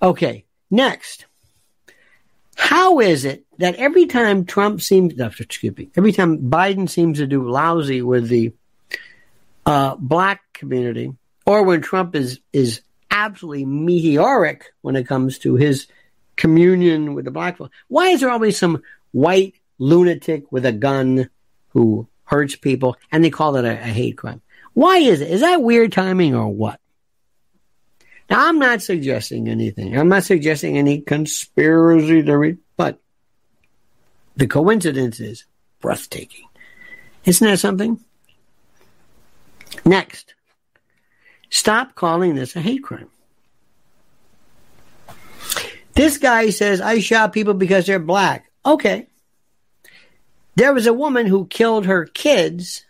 [0.00, 0.46] okay.
[0.70, 1.26] Next,
[2.56, 7.18] how is it that every time Trump seems, no, excuse me, every time Biden seems
[7.18, 8.52] to do lousy with the
[9.66, 11.12] uh, black community,
[11.44, 15.86] or when Trump is is absolutely meteoric when it comes to his
[16.36, 21.28] communion with the black folks, why is there always some white lunatic with a gun
[21.68, 24.40] who hurts people and they call it a, a hate crime?
[24.72, 25.30] Why is it?
[25.30, 26.80] Is that weird timing or what?
[28.30, 29.96] Now, I'm not suggesting anything.
[29.96, 32.98] I'm not suggesting any conspiracy theory, but
[34.36, 35.44] the coincidence is
[35.80, 36.46] breathtaking.
[37.24, 38.00] Isn't that something?
[39.84, 40.34] Next,
[41.50, 43.08] stop calling this a hate crime.
[45.94, 48.50] This guy says, I shot people because they're black.
[48.66, 49.06] Okay.
[50.56, 52.84] There was a woman who killed her kids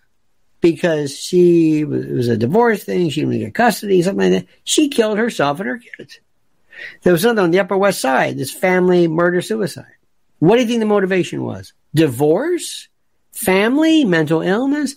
[0.60, 3.10] because she was a divorce thing.
[3.10, 4.52] She didn't get custody, something like that.
[4.64, 6.20] She killed herself and her kids.
[7.02, 9.84] There was another on the Upper West Side, this family murder suicide.
[10.38, 11.72] What do you think the motivation was?
[11.94, 12.88] Divorce?
[13.32, 14.04] Family?
[14.04, 14.96] Mental illness?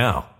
[0.00, 0.39] now.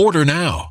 [0.00, 0.70] Order now.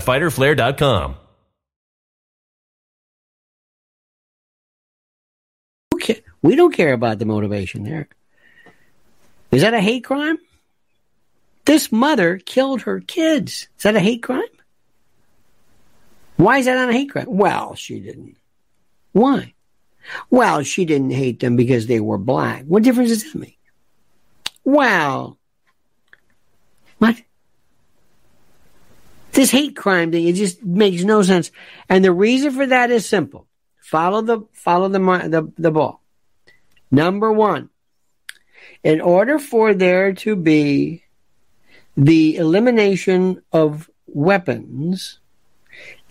[0.00, 1.16] www.fighterflare.com.
[6.42, 8.08] We don't care about the motivation there.
[9.50, 10.38] Is that a hate crime?
[11.64, 13.68] This mother killed her kids.
[13.76, 14.42] Is that a hate crime?
[16.36, 17.26] Why is that not a hate crime?
[17.28, 18.36] Well, she didn't.
[19.12, 19.54] Why?
[20.30, 22.62] Well, she didn't hate them because they were black.
[22.64, 23.58] What difference does that make?
[24.62, 25.38] Well,
[26.98, 27.16] what?
[29.36, 31.52] This hate crime thing, it just makes no sense.
[31.90, 33.46] And the reason for that is simple.
[33.78, 36.02] Follow the, follow the, the, the ball.
[36.90, 37.68] Number one,
[38.82, 41.04] in order for there to be
[41.98, 45.18] the elimination of weapons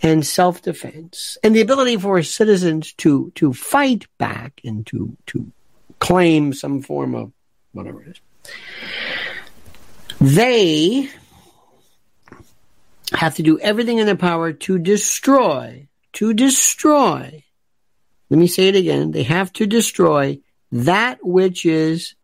[0.02, 5.50] and self-defense and the ability for citizens to to fight back and to to
[5.98, 7.32] claim some form of
[7.72, 8.52] whatever it is
[10.20, 11.10] they
[13.12, 17.42] have to do everything in their power to destroy to destroy
[18.30, 20.38] let me say it again they have to destroy
[20.72, 22.14] that which is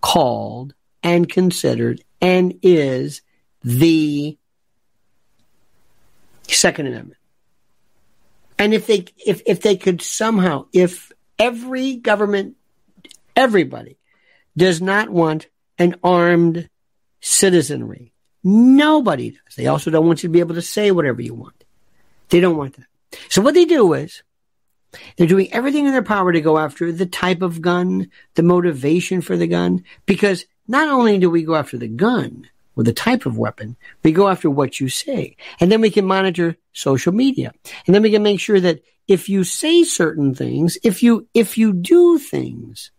[0.00, 3.22] called and considered and is
[3.62, 4.36] the
[6.48, 7.18] Second Amendment.
[8.58, 12.56] And if they if if they could somehow if every government
[13.36, 13.98] everybody
[14.56, 15.46] does not want
[15.78, 16.68] an armed
[17.20, 18.12] citizenry.
[18.44, 19.56] Nobody does.
[19.56, 21.64] They also don't want you to be able to say whatever you want.
[22.28, 22.86] They don't want that.
[23.28, 24.22] So what they do is
[25.16, 29.20] they're doing everything in their power to go after the type of gun, the motivation
[29.20, 33.26] for the gun, because not only do we go after the gun or the type
[33.26, 35.36] of weapon, we go after what you say.
[35.60, 37.52] And then we can monitor social media.
[37.86, 41.58] And then we can make sure that if you say certain things, if you, if
[41.58, 42.90] you do things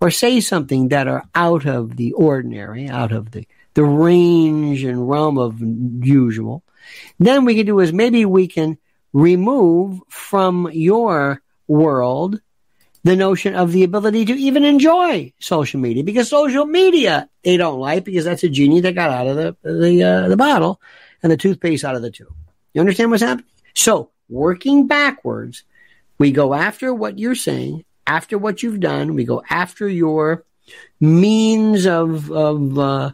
[0.00, 5.08] or say something that are out of the ordinary, out of the, the range and
[5.08, 6.62] realm of usual,
[7.18, 8.78] then we can do is maybe we can
[9.12, 12.40] remove from your world
[13.04, 17.80] the notion of the ability to even enjoy social media because social media they don't
[17.80, 20.80] like because that's a genie that got out of the the uh, the bottle
[21.22, 22.32] and the toothpaste out of the tube.
[22.74, 23.46] You understand what's happening?
[23.74, 25.64] So working backwards,
[26.18, 29.14] we go after what you're saying, after what you've done.
[29.14, 30.44] We go after your
[31.00, 33.12] means of of uh,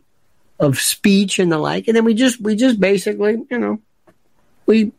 [0.59, 3.80] of speech and the like, and then we just we just basically you know
[4.66, 4.92] we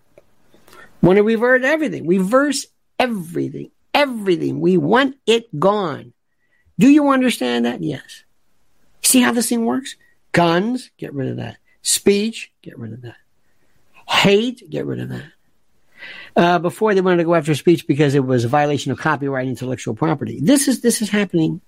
[1.02, 2.06] want to revert everything.
[2.06, 3.72] We Reverse everything.
[3.94, 4.60] Everything.
[4.60, 6.14] We want it gone.
[6.78, 7.82] Do you understand that?
[7.82, 8.24] Yes.
[9.02, 9.96] See how this thing works?
[10.32, 11.58] Guns, get rid of that.
[11.82, 13.16] Speech, get rid of that.
[14.08, 15.26] Hate, get rid of that.
[16.36, 19.48] Uh, before they wanted to go after speech because it was a violation of copyright
[19.48, 20.40] intellectual property.
[20.40, 21.62] This is this is happening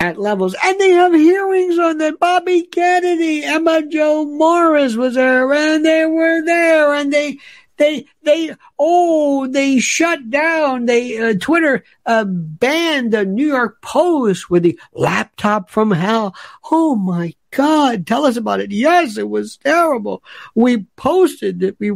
[0.00, 2.18] at levels, and they have hearings on that.
[2.18, 7.38] Bobby Kennedy, Emma Jo Morris was there, and they were there, and they
[7.76, 14.50] they they oh they shut down they uh, Twitter uh, banned the New York Post
[14.50, 16.34] with the laptop from hell.
[16.70, 18.06] Oh my God!
[18.06, 18.72] Tell us about it.
[18.72, 20.22] Yes, it was terrible.
[20.54, 21.92] We posted that we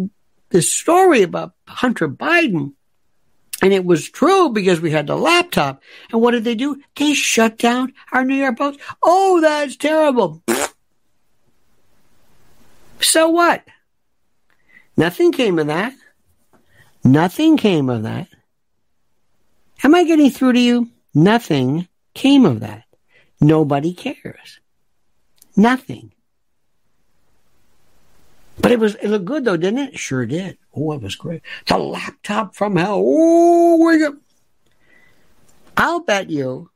[0.51, 2.75] the story about Hunter Biden.
[3.63, 5.83] And it was true because we had the laptop.
[6.11, 6.81] And what did they do?
[6.97, 8.81] They shut down our New York Post.
[9.03, 10.43] Oh, that's terrible.
[13.01, 13.65] So what?
[14.97, 15.95] Nothing came of that.
[17.05, 18.29] Nothing came of that.
[19.83, 20.91] Am I getting through to you?
[21.15, 22.85] Nothing came of that.
[23.41, 24.61] Nobody cares.
[25.57, 26.13] Nothing.
[28.61, 29.99] But it was it looked good though, didn't it?
[29.99, 30.59] Sure did.
[30.75, 31.43] Oh, it was great.
[31.67, 33.03] The laptop from hell.
[33.03, 34.15] Oh, we got.
[35.77, 36.71] I'll bet you,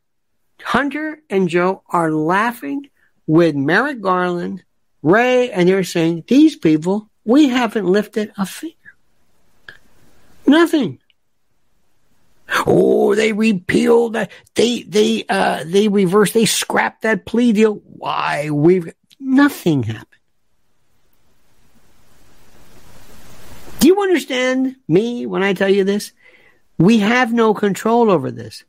[0.62, 2.88] Hunter and Joe are laughing
[3.26, 4.64] with Merrick Garland,
[5.02, 8.76] Ray, and they're saying these people we haven't lifted a finger.
[10.46, 11.00] Nothing.
[12.66, 14.30] Oh, they repealed that.
[14.54, 16.34] They they uh they reversed.
[16.34, 17.74] They scrapped that plea deal.
[17.74, 20.08] Why we've nothing happened.
[23.84, 26.14] Do you understand me when I tell you this?
[26.78, 28.64] We have no control over this.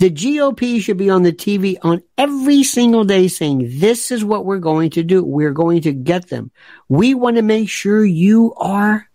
[0.00, 4.44] The GOP should be on the TV on every single day saying, this is what
[4.44, 5.22] we're going to do.
[5.22, 6.50] We're going to get them.
[6.88, 9.08] We want to make sure you are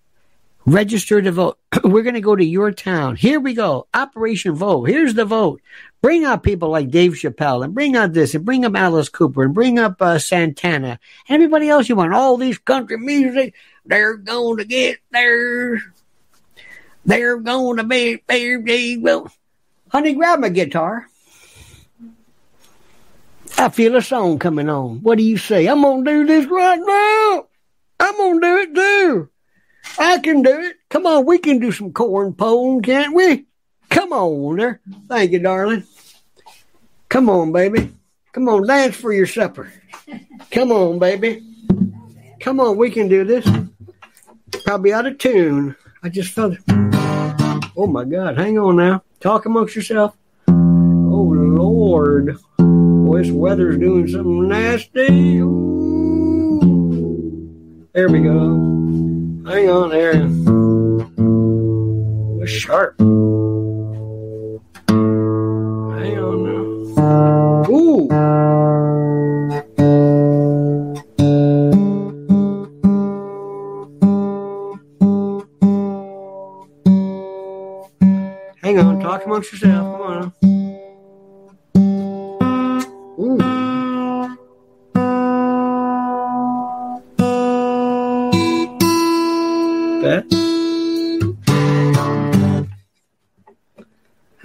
[0.68, 1.58] registered to vote.
[1.84, 3.16] we're going to go to your town.
[3.16, 3.88] Here we go.
[3.94, 4.84] Operation Vote.
[4.84, 5.62] Here's the vote.
[6.02, 9.44] Bring out people like Dave Chappelle and bring out this and bring up Alice Cooper
[9.44, 12.14] and bring up uh, Santana and everybody else you want.
[12.14, 13.56] All these country music,
[13.86, 15.82] they're going to get there.
[17.06, 19.32] They're going to be, they will.
[19.90, 21.08] Honey, grab my guitar.
[23.58, 25.02] I feel a song coming on.
[25.02, 25.68] What do you say?
[25.68, 27.48] I'm going to do this right now.
[28.00, 29.30] I'm going to do it too.
[30.00, 30.76] I can do it.
[30.90, 33.46] Come on, we can do some corn pone, can't we?
[33.90, 34.82] Come on there.
[35.08, 35.84] Thank you, darling.
[37.10, 37.92] Come on, baby.
[38.32, 39.72] Come on, dance for your supper.
[40.52, 41.44] Come on, baby.
[42.40, 43.48] Come on, we can do this.
[44.64, 45.76] Probably out of tune.
[46.04, 46.60] I just felt it.
[47.76, 49.04] Oh my God, hang on now.
[49.20, 50.16] Talk amongst yourself.
[50.48, 52.38] Oh Lord.
[52.58, 55.40] Boy, this weather's doing something nasty.
[55.40, 56.60] Ooh.
[57.94, 58.77] There we go.
[59.48, 60.12] Hang on there.
[62.44, 63.00] It's sharp.
[63.00, 63.08] Hang
[66.20, 66.62] on now.
[67.70, 68.10] Ooh.
[78.62, 79.98] Hang on, talk amongst yourself.
[79.98, 80.57] Come on.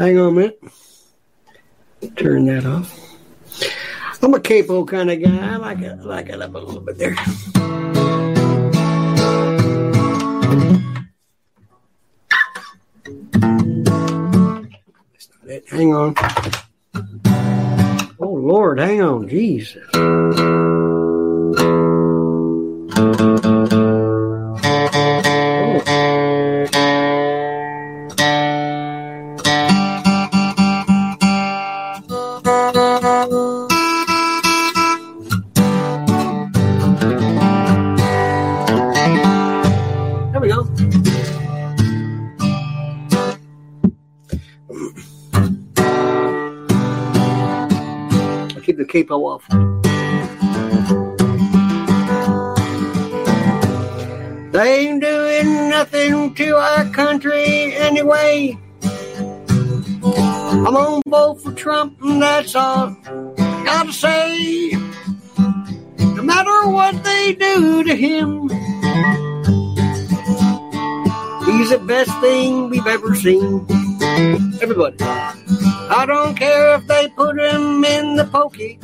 [0.03, 0.61] Hang on a minute.
[2.17, 2.99] Turn that off.
[4.21, 5.53] I'm a capo kind of guy.
[5.53, 7.15] I like it, I like it up a little bit there.
[15.13, 15.69] That's not it.
[15.69, 16.17] Hang on.
[18.19, 19.87] Oh Lord, hang on, Jesus.
[48.93, 49.49] Capo off.
[54.53, 58.59] They ain't doing nothing to our country anyway.
[60.05, 62.95] I'm gonna vote for Trump, and that's all.
[63.65, 64.73] Gotta say,
[65.99, 68.51] no matter what they do to him,
[71.47, 73.67] he's the best thing we've ever seen.
[74.61, 74.99] Everybody.
[75.95, 78.79] I don't care if they put him in the pokey.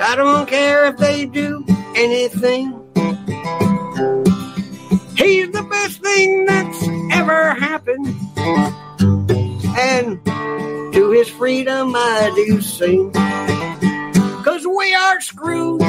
[0.00, 1.62] I don't care if they do
[1.94, 2.72] anything.
[5.14, 8.06] He's the best thing that's ever happened.
[9.76, 10.24] And
[10.94, 13.12] to his freedom I do sing.
[14.42, 15.82] Cause we are screwed.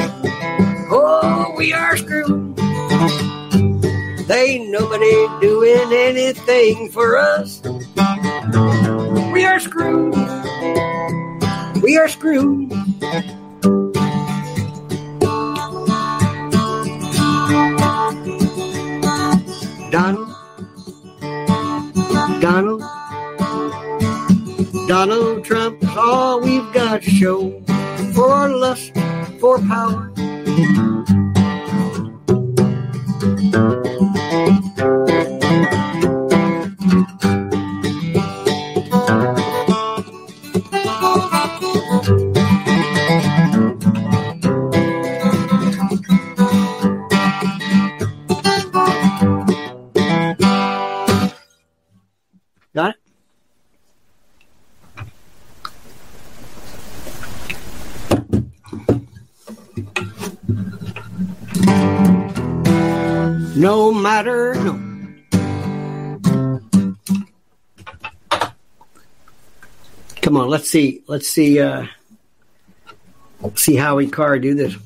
[0.92, 2.54] Oh, we are screwed.
[4.28, 7.62] They nobody doing anything for us.
[9.40, 10.14] We are screwed.
[11.82, 12.68] We are screwed.
[19.90, 20.28] Donald.
[22.42, 22.82] Donald.
[24.86, 27.62] Donald Trump is all we've got to show
[28.12, 28.92] for lust
[29.40, 30.12] for power.
[64.00, 64.90] Matter, no.
[70.22, 71.02] Come on, let's see.
[71.06, 71.60] Let's see.
[71.60, 71.86] Uh,
[73.54, 74.76] see Howie Carr do this.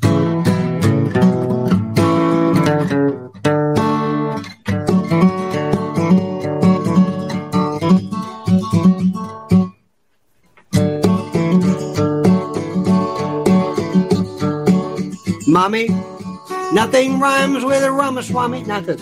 [17.25, 18.64] Rhymes with a Ramaswamy.
[18.64, 19.01] Not this.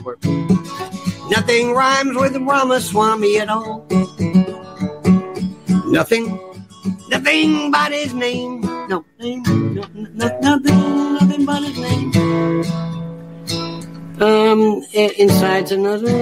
[1.28, 3.84] Nothing rhymes with a Ramaswamy at all.
[5.98, 6.26] Nothing,
[7.08, 8.60] nothing but his name.
[8.60, 9.42] No, name,
[9.74, 10.78] no, no, nothing,
[11.18, 12.08] nothing but his name.
[14.22, 14.60] Um,
[14.94, 16.14] inside's another.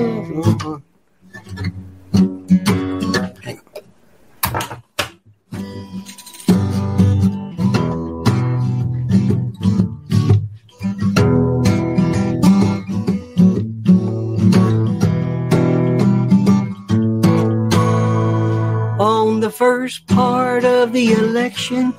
[19.40, 21.94] The first part of the election.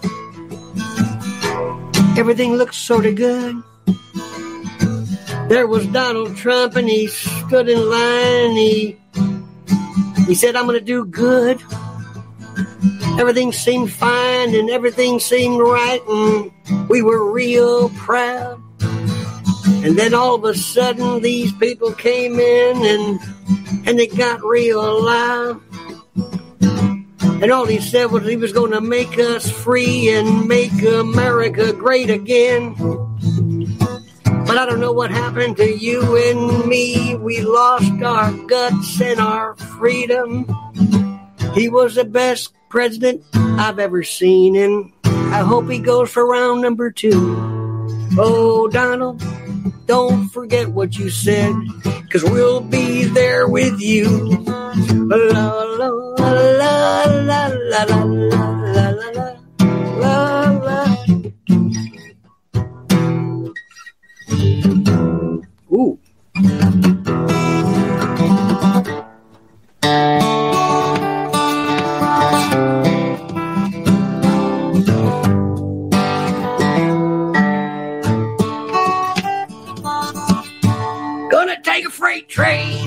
[2.18, 3.56] Everything looked sort of good.
[5.50, 8.52] There was Donald Trump, and he stood in line.
[8.52, 8.98] he
[10.28, 11.62] he said, "I'm going to do good."
[13.20, 16.52] Everything seemed fine, and everything seemed right, and
[16.90, 18.62] we were real proud.
[19.84, 23.20] And then all of a sudden, these people came in, and
[23.88, 25.60] and it got real loud.
[27.42, 31.74] And all he said was he was going to make us free and make America
[31.74, 32.76] great again.
[34.46, 37.16] But I don't know what happened to you and me.
[37.16, 40.46] We lost our guts and our freedom.
[41.56, 46.62] He was the best president I've ever seen, and I hope he goes for round
[46.62, 47.36] number two.
[48.20, 49.24] Oh, Donald,
[49.88, 51.56] don't forget what you said,
[52.12, 54.61] cause we'll be there with you.
[54.74, 55.28] Ooh.
[81.30, 82.81] Gonna take a freight train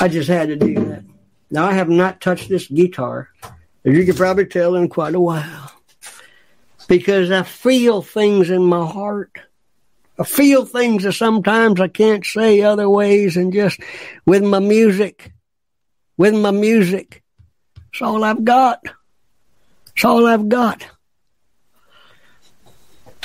[0.00, 1.02] I just had to do that.
[1.50, 3.30] Now, I have not touched this guitar,
[3.84, 5.72] as you can probably tell, in quite a while.
[6.86, 9.38] Because I feel things in my heart.
[10.18, 13.80] I feel things that sometimes I can't say other ways and just
[14.24, 15.32] with my music.
[16.16, 17.22] With my music.
[17.92, 18.80] It's all I've got.
[19.94, 20.86] It's all I've got.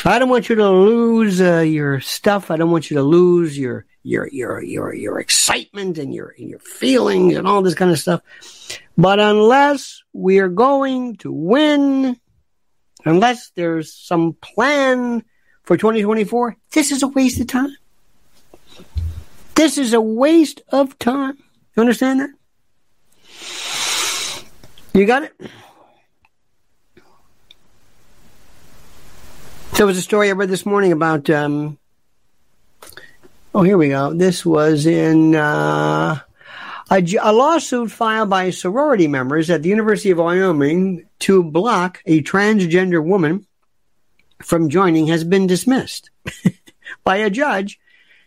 [0.05, 2.51] I don't want you to lose uh, your stuff.
[2.51, 6.49] I don't want you to lose your your your your your excitement and your and
[6.49, 8.22] your feelings and all this kind of stuff.
[8.97, 12.18] But unless we are going to win,
[13.06, 15.24] unless there's some plan
[15.64, 17.76] for 2024, this is a waste of time.
[19.56, 21.38] This is a waste of time.
[21.76, 22.30] You understand that?
[24.93, 25.34] You got it?
[29.76, 31.30] There was a story I read this morning about.
[31.32, 31.80] Um,
[33.54, 34.14] oh, here we go.
[34.14, 36.20] This was in uh,
[36.89, 42.22] a, a, lawsuit filed by sorority members at the University of Wyoming to block a
[42.22, 43.45] transgender woman
[44.41, 46.10] from joining has been dismissed
[47.04, 47.80] by a judge,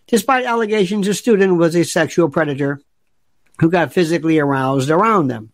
[0.06, 2.80] despite allegations a student was a sexual predator
[3.60, 5.52] who got physically aroused around them.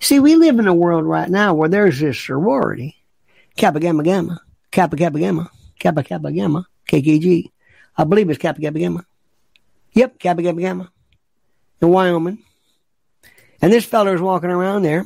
[0.00, 2.96] See, we live in a world right now where there's this sorority,
[3.56, 4.40] Kappa Gamma Gamma
[4.70, 7.50] Kappa Kappa Gamma, Kappa Kappa Gamma, KKG.
[7.98, 9.04] I believe it's Kappa Kappa Gamma.
[9.92, 10.90] Yep, Kappa Kappa Gamma
[11.82, 12.38] in Wyoming.
[13.60, 15.04] And this fella is walking around there.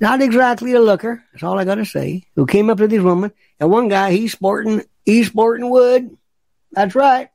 [0.00, 3.32] Not exactly a looker, that's all I gotta say, who came up to these women.
[3.60, 6.16] And one guy, he's sporting, he's sporting wood.
[6.72, 7.28] That's right.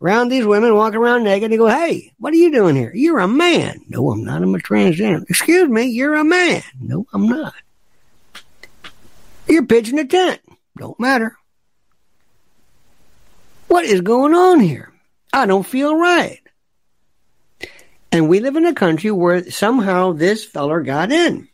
[0.00, 1.50] Around these women, walking around naked.
[1.50, 2.92] They go, hey, what are you doing here?
[2.94, 3.80] You're a man.
[3.88, 4.42] No, I'm not.
[4.42, 5.28] I'm a transgender.
[5.28, 6.62] Excuse me, you're a man.
[6.80, 7.54] No, I'm not.
[9.48, 10.40] You're pitching a tent.
[10.76, 11.36] Don't matter.
[13.68, 14.92] What is going on here?
[15.32, 16.40] I don't feel right.
[18.12, 21.48] And we live in a country where somehow this feller got in.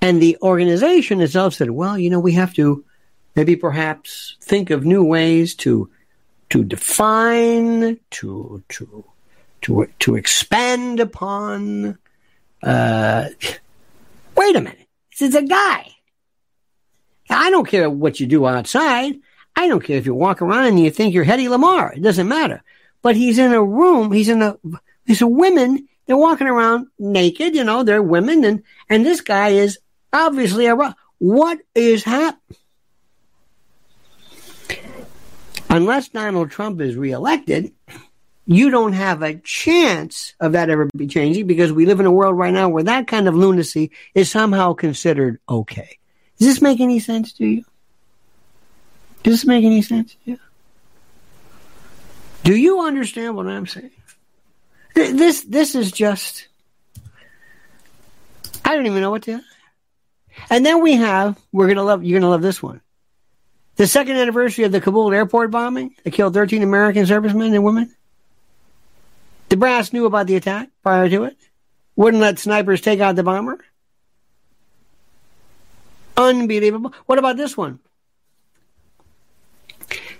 [0.00, 2.84] And the organization itself said, well, you know, we have to
[3.34, 5.90] maybe perhaps think of new ways to
[6.50, 9.04] to define, to to
[9.62, 11.98] to to expand upon.
[12.62, 13.28] Uh,
[14.36, 15.90] wait a minute, this is a guy.
[17.28, 19.16] I don't care what you do outside.
[19.56, 21.96] I don't care if you walk around and you think you're Hedy Lamarr.
[21.96, 22.62] It doesn't matter.
[23.02, 24.12] But he's in a room.
[24.12, 24.56] He's in a.
[25.06, 25.88] There's a women.
[26.04, 27.54] They're walking around naked.
[27.54, 29.78] You know, they're women, and and this guy is
[30.12, 30.94] obviously a.
[31.18, 32.56] What is happening?
[35.70, 37.72] Unless Donald Trump is reelected,
[38.46, 42.12] you don't have a chance of that ever be changing because we live in a
[42.12, 45.98] world right now where that kind of lunacy is somehow considered okay.
[46.38, 47.64] Does this make any sense to you?
[49.26, 50.38] Does this make any sense you?
[52.44, 53.90] Do you understand what I'm saying?
[54.94, 56.46] This this is just
[58.64, 59.40] I don't even know what to.
[60.48, 62.80] And then we have we're gonna love you're gonna love this one.
[63.74, 67.92] The second anniversary of the Kabul airport bombing that killed 13 American servicemen and women.
[69.48, 71.36] The brass knew about the attack prior to it.
[71.96, 73.58] Wouldn't let snipers take out the bomber.
[76.16, 76.94] Unbelievable.
[77.06, 77.80] What about this one?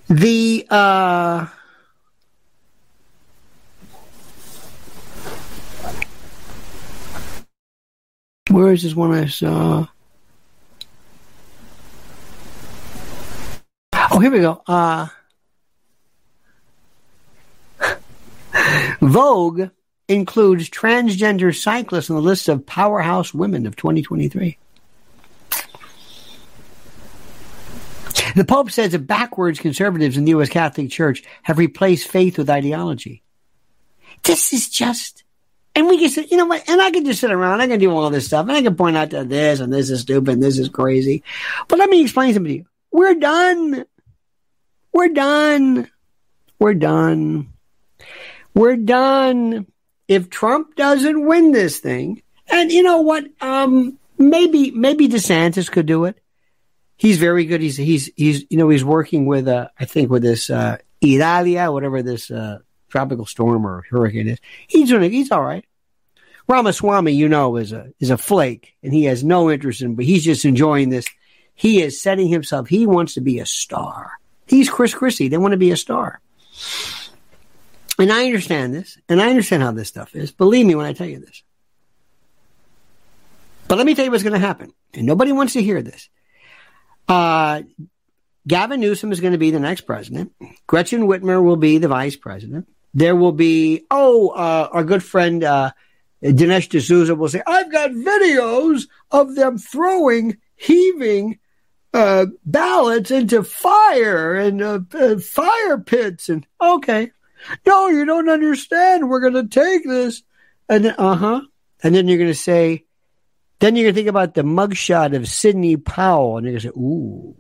[0.09, 1.46] The uh,
[8.50, 9.88] where is this one I saw?
[14.12, 14.62] Oh, here we go.
[14.68, 15.09] Uh,
[19.00, 19.70] Vogue
[20.07, 24.57] includes transgender cyclists on the list of powerhouse women of 2023.
[28.37, 30.51] The Pope says that backwards conservatives in the U.S.
[30.51, 33.22] Catholic Church have replaced faith with ideology.
[34.24, 35.24] This is just,
[35.74, 37.80] and we can say, you know what, and I can just sit around, I can
[37.80, 40.34] do all this stuff, and I can point out that this and this is stupid,
[40.34, 41.22] and this is crazy.
[41.66, 42.66] But let me explain something to you.
[42.93, 43.87] We're done.
[44.93, 45.91] We're done.
[46.59, 47.55] We're done.
[48.55, 49.66] We're done.
[50.09, 53.24] If Trump doesn't win this thing, and you know what?
[53.41, 56.18] Um, maybe maybe DeSantis could do it.
[56.97, 57.61] He's very good.
[57.61, 61.70] He's he's he's you know he's working with uh I think with this uh Idalia,
[61.70, 64.38] whatever this uh tropical storm or hurricane is.
[64.66, 65.11] He's doing.
[65.11, 65.64] He's all right.
[66.49, 69.94] Ramaswamy, you know, is a is a flake, and he has no interest in.
[69.94, 71.07] But he's just enjoying this.
[71.55, 72.68] He is setting himself.
[72.68, 74.18] He wants to be a star.
[74.47, 75.28] He's Chris Christie.
[75.28, 76.20] They want to be a star.
[77.99, 80.30] And I understand this, and I understand how this stuff is.
[80.30, 81.42] Believe me when I tell you this.
[83.68, 84.72] But let me tell you what's going to happen.
[84.94, 86.09] And nobody wants to hear this.
[87.09, 87.62] Uh,
[88.46, 90.32] Gavin Newsom is going to be the next president.
[90.66, 92.68] Gretchen Whitmer will be the vice president.
[92.94, 95.72] There will be, oh, uh, our good friend uh,
[96.22, 101.38] Dinesh D'Souza will say, I've got videos of them throwing, heaving
[101.92, 106.28] uh, ballots into fire and uh, uh, fire pits.
[106.28, 107.11] And okay,
[107.66, 109.09] no, you don't understand.
[109.09, 110.22] We're going to take this.
[110.68, 111.40] And uh huh.
[111.82, 112.86] And then you're going to say,
[113.59, 116.38] then you're going to think about the mugshot of Sidney Powell.
[116.38, 117.34] And you're going to say, ooh.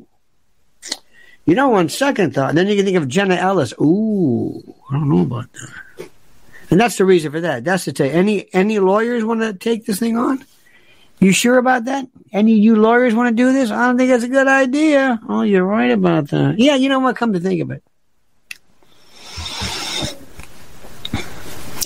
[1.44, 3.72] You know, on second thought, and then you can think of Jenna Ellis.
[3.80, 6.08] Ooh, I don't know about that.
[6.72, 7.62] And that's the reason for that.
[7.62, 10.44] That's to you, any any lawyers want to take this thing on?
[11.20, 12.08] You sure about that?
[12.32, 13.70] Any you lawyers want to do this?
[13.70, 15.20] I don't think that's a good idea.
[15.28, 16.58] Oh, you're right about that.
[16.58, 17.14] Yeah, you know what?
[17.14, 17.84] Come to think of it.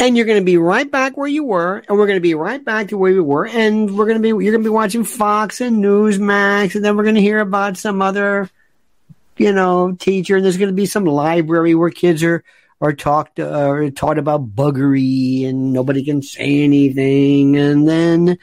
[0.01, 2.34] And you're going to be right back where you were, and we're going to be
[2.34, 4.70] right back to where we were, and we're going to be you're going to be
[4.70, 8.48] watching Fox and Newsmax, and then we're going to hear about some other,
[9.36, 12.42] you know, teacher, and there's going to be some library where kids are
[12.80, 18.38] are talked uh, taught about buggery, and nobody can say anything, and then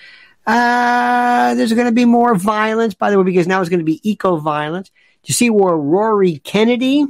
[0.45, 3.83] uh, there's going to be more violence, by the way, because now it's going to
[3.83, 4.89] be eco violence.
[4.89, 7.03] Do you see where Rory Kennedy?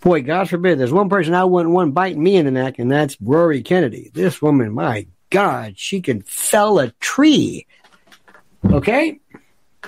[0.00, 2.90] Boy, God forbid, there's one person I wouldn't want biting me in the neck, and
[2.90, 4.10] that's Rory Kennedy.
[4.14, 7.66] This woman, my God, she can fell a tree.
[8.64, 9.20] Okay?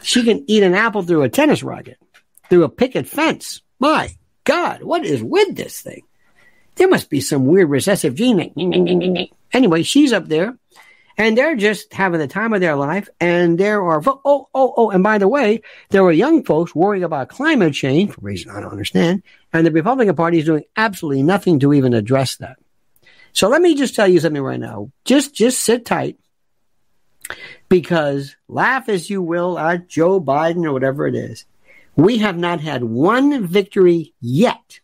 [0.02, 1.98] She can eat an apple through a tennis racket,
[2.48, 3.62] through a picket fence.
[3.78, 6.02] My God, what is with this thing?
[6.74, 9.28] There must be some weird recessive gene.
[9.52, 10.56] Anyway, she's up there
[11.20, 13.10] and they're just having the time of their life.
[13.20, 15.60] And there are, oh, oh, oh, and by the way,
[15.90, 19.22] there were young folks worrying about climate change for reasons I don't understand.
[19.52, 22.56] And the Republican Party is doing absolutely nothing to even address that.
[23.32, 24.92] So let me just tell you something right now.
[25.04, 26.18] Just, just sit tight
[27.68, 31.44] because laugh as you will at Joe Biden or whatever it is.
[31.96, 34.80] We have not had one victory yet,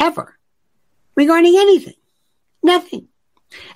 [0.00, 0.38] ever,
[1.14, 1.96] regarding anything.
[2.62, 3.08] Nothing.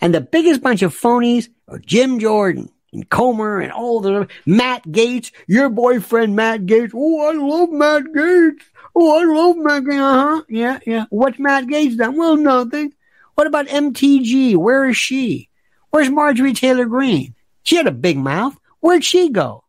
[0.01, 1.53] And the biggest bunch of phonies are
[1.85, 6.93] Jim Jordan and Comer and all the Matt Gaetz, your boyfriend Matt Gaetz.
[6.95, 8.62] Oh, I love Matt Gaetz.
[8.95, 10.01] Oh, I love Matt Gaetz.
[10.01, 10.43] Uh huh.
[10.49, 11.05] Yeah, yeah.
[11.11, 12.16] What's Matt Gaetz done?
[12.16, 12.95] Well, nothing.
[13.35, 14.57] What about MTG?
[14.57, 15.49] Where is she?
[15.91, 17.35] Where's Marjorie Taylor Greene?
[17.62, 18.59] She had a big mouth.
[18.81, 19.64] Where'd she go?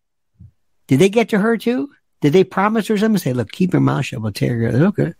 [0.87, 1.89] Did they get to her too?
[2.21, 3.19] Did they promise her something?
[3.19, 4.21] Say, look, keep your mouth shut.
[4.21, 4.67] We'll tear.
[4.67, 5.13] Okay.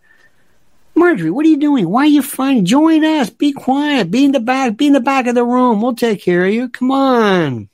[1.00, 1.90] Marjorie, what are you doing?
[1.90, 2.66] Why are you fighting?
[2.66, 3.30] Join us.
[3.30, 4.12] Be quiet.
[4.12, 4.76] Be in the back.
[4.76, 5.82] Be in the back of the room.
[5.82, 6.68] We'll take care of you.
[6.68, 7.70] Come on.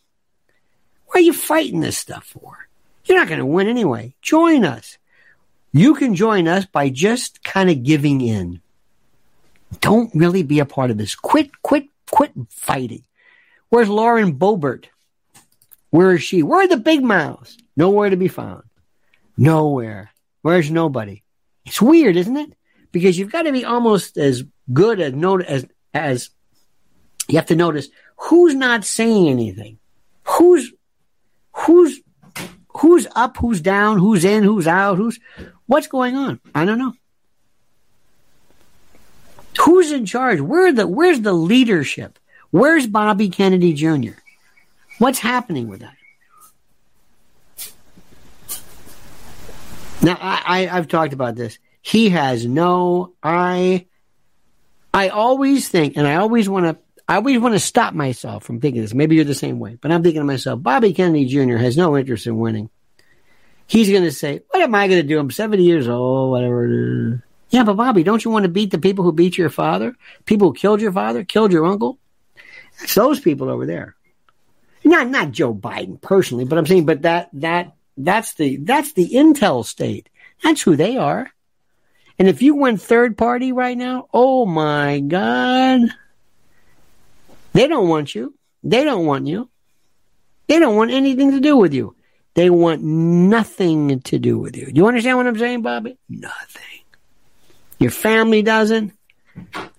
[1.07, 2.67] Why are you fighting this stuff for?
[3.05, 4.13] You're not going to win anyway.
[4.21, 4.99] Join us.
[5.73, 8.61] You can join us by just kind of giving in.
[9.81, 11.15] Don't really be a part of this.
[11.15, 13.03] Quit, quit, quit fighting.
[13.69, 14.85] Where's Lauren Boebert?
[15.89, 16.43] Where is she?
[16.43, 17.57] Where are the big mouths?
[17.75, 18.63] Nowhere to be found.
[19.35, 20.11] Nowhere.
[20.43, 21.23] Where's nobody?
[21.65, 22.53] It's weird, isn't it?
[22.95, 26.29] Because you've got to be almost as good as known as as
[27.27, 29.79] You have to notice who's not saying anything.
[30.23, 30.71] Who's
[31.51, 31.99] who's
[32.69, 35.19] who's up, who's down, who's in, who's out, who's
[35.65, 36.39] what's going on?
[36.55, 36.93] I don't know.
[39.65, 40.39] Who's in charge?
[40.39, 42.17] Where the where's the leadership?
[42.51, 44.17] Where's Bobby Kennedy Jr.?
[44.99, 45.97] What's happening with that?
[50.01, 51.59] Now I, I I've talked about this.
[51.85, 53.85] He has no I
[54.91, 56.77] I always think and I always want to
[57.07, 58.95] I always want to stop myself from thinking this.
[58.95, 61.57] Maybe you're the same way, but I'm thinking to myself, Bobby Kennedy Jr.
[61.57, 62.71] has no interest in winning.
[63.67, 65.19] He's going to say, what am I going to do?
[65.19, 67.23] I'm 70 years old, whatever.
[67.51, 69.95] Yeah, but Bobby, don't you want to beat the people who beat your father?
[70.25, 71.99] People who killed your father, killed your uncle?
[72.81, 73.95] It's those people over there.
[74.83, 79.11] Not, not Joe Biden personally, but I'm saying, but that, that, that's the, that's the
[79.11, 80.09] intel state.
[80.43, 81.31] That's who they are.
[82.17, 85.81] And if you went third party right now, oh my God.
[87.53, 88.33] They don't want you.
[88.63, 89.49] They don't want you.
[90.47, 91.95] They don't want anything to do with you.
[92.33, 94.65] They want nothing to do with you.
[94.65, 95.97] Do you understand what I'm saying, Bobby?
[96.09, 96.61] Nothing.
[97.79, 98.93] Your family doesn't.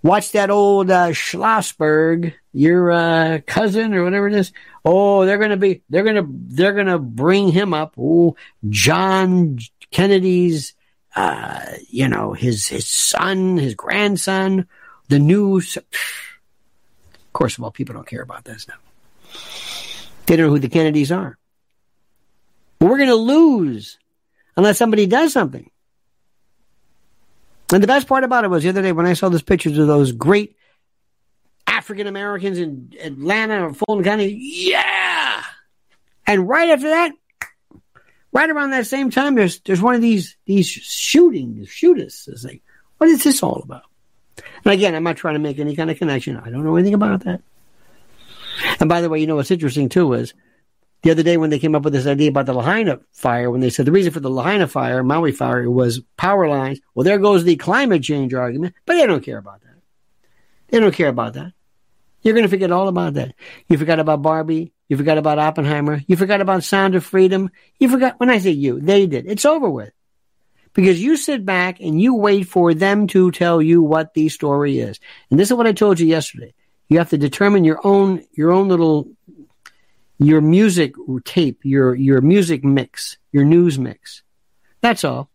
[0.02, 4.52] Watch that old uh, Schlossberg, your uh, cousin or whatever it is.
[4.84, 7.94] Oh, they're gonna be, they're gonna, they're gonna bring him up.
[7.98, 8.36] Oh,
[8.68, 9.58] John
[9.90, 10.74] Kennedy's,
[11.16, 14.68] uh, you know, his his son, his grandson,
[15.08, 15.84] the new Of
[17.32, 18.74] course of all, people don't care about this now.
[20.26, 21.38] They don't know who the Kennedys are.
[22.78, 23.98] But we're going to lose
[24.56, 25.70] unless somebody does something.
[27.72, 29.78] And the best part about it was the other day when I saw those pictures
[29.78, 30.56] of those great
[31.66, 34.36] African Americans in Atlanta or Fulton County.
[34.38, 35.42] Yeah.
[36.26, 37.12] And right after that,
[38.36, 42.28] right around that same time, there's there's one of these these shootings, shooters.
[42.30, 42.62] It's like,
[42.98, 43.84] what is this all about?
[44.64, 46.36] And again, I'm not trying to make any kind of connection.
[46.36, 47.40] I don't know anything about that.
[48.78, 50.34] And by the way, you know what's interesting too is
[51.02, 53.60] the other day when they came up with this idea about the Lahaina fire, when
[53.60, 56.78] they said the reason for the Lahaina fire, Maui fire, was power lines.
[56.94, 59.76] Well, there goes the climate change argument, but they don't care about that.
[60.68, 61.52] They don't care about that.
[62.20, 63.34] You're going to forget all about that.
[63.68, 64.72] You forgot about Barbie.
[64.88, 66.02] You forgot about Oppenheimer.
[66.06, 67.50] You forgot about Sound of Freedom.
[67.78, 69.26] You forgot, when I say you, they did.
[69.26, 69.92] It's over with
[70.76, 74.78] because you sit back and you wait for them to tell you what the story
[74.78, 75.00] is.
[75.30, 76.54] And this is what I told you yesterday.
[76.88, 79.08] You have to determine your own your own little
[80.18, 84.22] your music tape, your your music mix, your news mix.
[84.82, 85.30] That's all.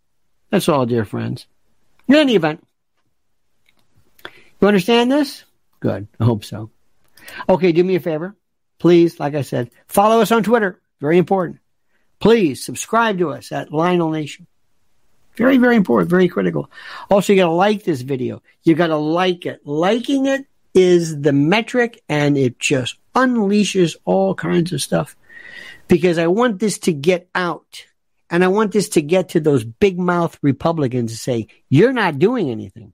[0.49, 1.47] That's all, dear friends.
[2.07, 2.65] In any event,
[4.61, 5.43] you understand this?
[5.79, 6.07] Good.
[6.19, 6.69] I hope so.
[7.49, 8.35] Okay, do me a favor.
[8.81, 10.81] Please, like I said, follow us on Twitter.
[10.99, 11.59] Very important.
[12.19, 14.47] Please subscribe to us at Lionel Nation.
[15.35, 16.67] Very, very important, very critical.
[17.07, 18.41] Also, you got to like this video.
[18.63, 19.61] You got to like it.
[19.67, 25.15] Liking it is the metric and it just unleashes all kinds of stuff
[25.87, 27.85] because I want this to get out
[28.31, 32.17] and I want this to get to those big mouth Republicans to say, you're not
[32.17, 32.93] doing anything.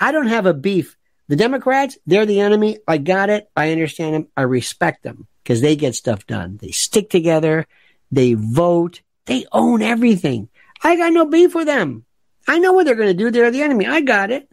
[0.00, 0.96] I don't have a beef.
[1.28, 2.78] The Democrats, they're the enemy.
[2.86, 3.50] I got it.
[3.56, 4.28] I understand them.
[4.36, 6.58] I respect them because they get stuff done.
[6.60, 7.66] They stick together.
[8.12, 9.02] They vote.
[9.26, 10.48] They own everything.
[10.82, 12.04] I got no beef with them.
[12.46, 13.30] I know what they're going to do.
[13.30, 13.86] They're the enemy.
[13.86, 14.48] I got it.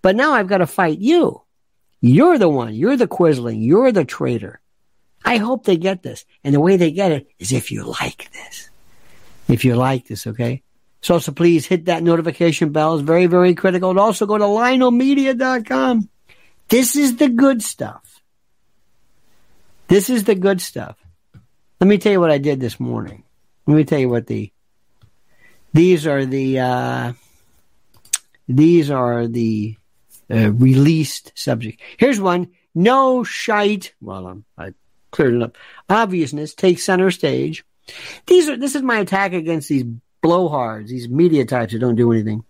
[0.00, 1.42] But now I've got to fight you.
[2.00, 2.74] You're the one.
[2.74, 3.62] You're the quisling.
[3.62, 4.60] You're the traitor.
[5.22, 6.24] I hope they get this.
[6.42, 8.70] And the way they get it is if you like this.
[9.48, 10.62] If you like this, okay?
[11.02, 12.94] So also please hit that notification bell.
[12.94, 13.90] It's very, very critical.
[13.90, 16.08] And also go to lionelmedia.com.
[16.68, 18.22] This is the good stuff.
[19.88, 20.96] This is the good stuff.
[21.80, 23.24] Let me tell you what I did this morning.
[23.66, 24.52] Let me tell you what the
[25.72, 27.12] these are the uh,
[28.48, 29.76] these are the
[30.30, 31.80] uh, released subject.
[31.96, 33.94] Here's one: no shite.
[34.00, 34.74] Well, I'm, I
[35.10, 35.56] cleared it up.
[35.88, 37.64] Obviousness takes center stage.
[38.26, 39.84] These are this is my attack against these
[40.22, 42.44] blowhards, these media types that don't do anything.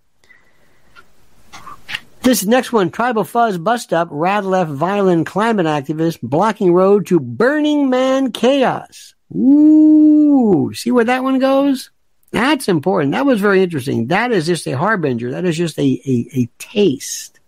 [2.23, 7.19] This next one, Tribal Fuzz bust up, rat left violent climate activist blocking road to
[7.19, 9.15] Burning Man chaos.
[9.35, 11.91] Ooh, see where that one goes?
[12.31, 13.13] That's important.
[13.13, 14.09] That was very interesting.
[14.09, 15.31] That is just a harbinger.
[15.31, 17.41] That is just a, a, a taste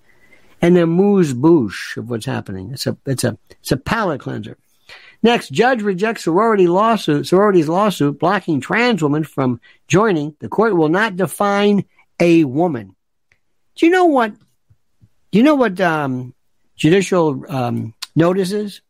[0.60, 2.72] and a moose bouche of what's happening.
[2.72, 4.56] It's a, it's a, it's a palate cleanser.
[5.22, 10.34] Next, judge rejects sorority lawsuit, sorority's lawsuit blocking trans women from joining.
[10.40, 11.84] The court will not define
[12.18, 12.96] a woman.
[13.76, 14.32] Do you know what?
[15.30, 16.34] Do you know what um,
[16.76, 18.80] judicial um, notice is?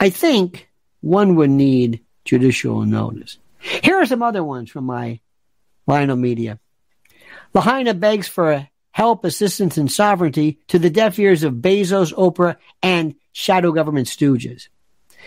[0.00, 0.68] I think
[1.00, 3.38] one would need judicial notice.
[3.58, 5.20] Here are some other ones from my
[5.86, 6.60] Lionel Media.
[7.54, 13.14] Lahaina begs for help, assistance, and sovereignty to the deaf ears of Bezos, Oprah, and
[13.32, 14.68] shadow government stooges.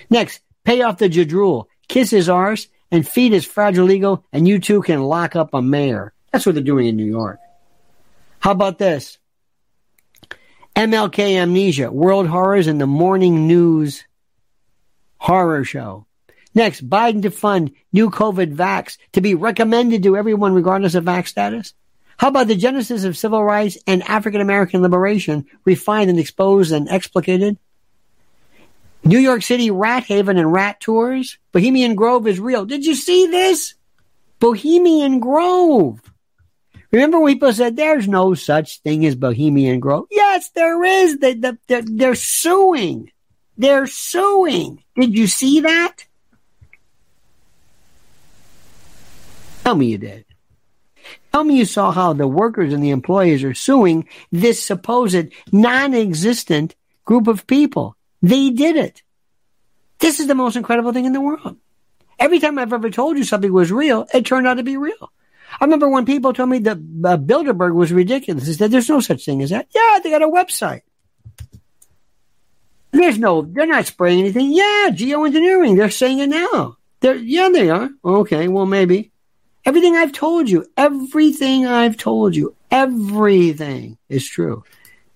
[0.09, 4.59] Next, pay off the Jadrul, kiss his arse, and feed his fragile ego, and you
[4.59, 6.13] too can lock up a mayor.
[6.31, 7.39] That's what they're doing in New York.
[8.39, 9.17] How about this?
[10.75, 14.03] MLK Amnesia, World Horrors, and the Morning News
[15.17, 16.05] Horror Show.
[16.53, 21.27] Next, Biden to fund new COVID vax to be recommended to everyone regardless of vax
[21.27, 21.73] status.
[22.17, 26.89] How about the genesis of civil rights and African American liberation refined and exposed and
[26.89, 27.57] explicated?
[29.03, 31.37] New York City rat haven and rat tours.
[31.51, 32.65] Bohemian Grove is real.
[32.65, 33.73] Did you see this?
[34.39, 36.01] Bohemian Grove.
[36.91, 40.07] Remember when said there's no such thing as Bohemian Grove?
[40.11, 41.19] Yes, there is.
[41.19, 43.11] They, they, they're, they're suing.
[43.57, 44.83] They're suing.
[44.95, 46.05] Did you see that?
[49.63, 50.25] Tell me you did.
[51.31, 56.75] Tell me you saw how the workers and the employees are suing this supposed non-existent
[57.05, 57.95] group of people.
[58.21, 59.01] They did it.
[59.99, 61.57] This is the most incredible thing in the world.
[62.19, 65.11] Every time I've ever told you something was real, it turned out to be real.
[65.59, 68.45] I remember when people told me that uh, Bilderberg was ridiculous.
[68.45, 69.67] They said, there's no such thing as that.
[69.73, 70.81] Yeah, they got a website.
[72.91, 74.51] There's no, they're not spraying anything.
[74.51, 75.77] Yeah, geoengineering.
[75.77, 76.77] They're saying it now.
[76.99, 77.89] They're, yeah, they are.
[78.03, 79.11] Okay, well, maybe.
[79.65, 84.63] Everything I've told you, everything I've told you, everything is true.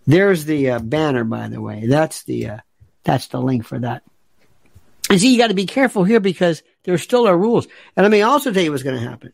[0.08, 1.86] There's the uh, banner, by the way.
[1.88, 2.58] That's the, uh,
[3.06, 4.04] that's the link for that.
[5.10, 7.68] And see, you got to be careful here because there still are rules.
[7.96, 9.32] And let me also tell you what's going to happen.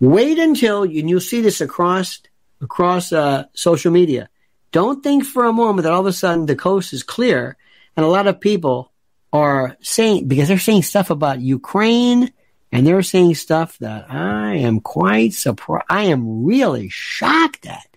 [0.00, 2.20] Wait until you, and you'll see this across
[2.60, 4.28] across uh, social media.
[4.72, 7.56] Don't think for a moment that all of a sudden the coast is clear,
[7.96, 8.92] and a lot of people
[9.32, 12.32] are saying because they're saying stuff about Ukraine,
[12.72, 15.86] and they're saying stuff that I am quite surprised.
[15.88, 17.88] I am really shocked at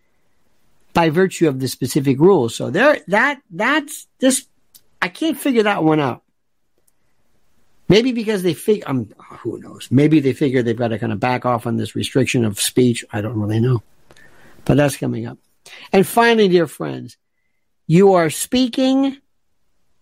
[0.93, 2.55] by virtue of the specific rules.
[2.55, 4.47] So there, that that's this.
[5.01, 6.23] I can't figure that one out.
[7.87, 9.87] Maybe because they figure, um, who knows?
[9.89, 13.03] Maybe they figure they've got to kind of back off on this restriction of speech.
[13.11, 13.81] I don't really know.
[14.65, 15.39] But that's coming up.
[15.91, 17.17] And finally, dear friends,
[17.87, 19.17] you are speaking.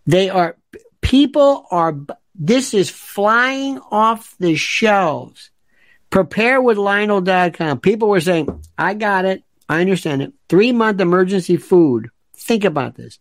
[0.06, 0.56] They are,
[1.00, 1.96] people are,
[2.34, 5.50] this is flying off the shelves.
[6.10, 7.80] Prepare with Lionel.com.
[7.80, 9.42] People were saying, I got it.
[9.68, 10.32] I understand it.
[10.48, 12.10] Three month emergency food.
[12.36, 13.18] Think about this.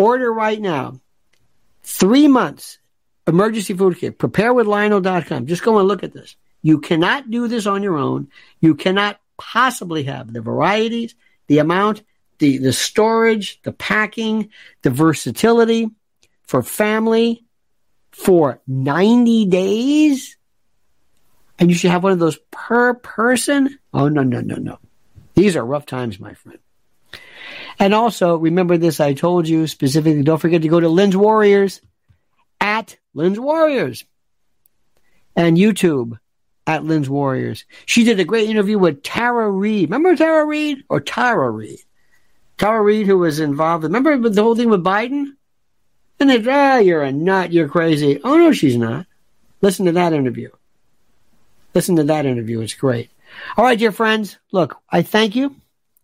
[0.00, 0.98] Order right now.
[1.82, 2.78] Three months
[3.26, 4.18] emergency food kit.
[4.18, 5.46] Prepare with Lionel.com.
[5.46, 6.36] Just go and look at this.
[6.62, 8.28] You cannot do this on your own.
[8.60, 11.14] You cannot possibly have the varieties,
[11.46, 12.02] the amount,
[12.38, 14.50] the, the storage, the packing,
[14.82, 15.90] the versatility
[16.42, 17.44] for family
[18.10, 20.36] for 90 days.
[21.58, 23.78] And you should have one of those per person.
[23.92, 24.78] Oh, no, no, no, no.
[25.34, 26.58] These are rough times, my friend.
[27.80, 30.22] And also, remember this I told you specifically.
[30.22, 31.80] Don't forget to go to Lynn's Warriors
[32.60, 34.04] at Lynn's Warriors
[35.34, 36.18] and YouTube
[36.66, 37.64] at Lynn's Warriors.
[37.86, 39.88] She did a great interview with Tara Reade.
[39.88, 41.78] Remember Tara Reid or Tara Reid?
[42.58, 43.84] Tara Reade, who was involved.
[43.84, 45.32] Remember the whole thing with Biden?
[46.20, 48.20] And they, ah, you're a nut, you're crazy.
[48.22, 49.06] Oh no, she's not.
[49.62, 50.50] Listen to that interview.
[51.74, 52.60] Listen to that interview.
[52.60, 53.08] It's great.
[53.56, 54.38] All right, dear friends.
[54.52, 55.56] Look, I thank you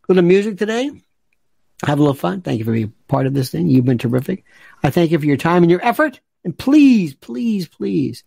[0.07, 0.91] for the music today.
[1.85, 2.41] Have a little fun.
[2.41, 3.69] Thank you for being part of this thing.
[3.69, 4.45] You've been terrific.
[4.83, 6.21] I thank you for your time and your effort.
[6.45, 8.25] And please, please, please,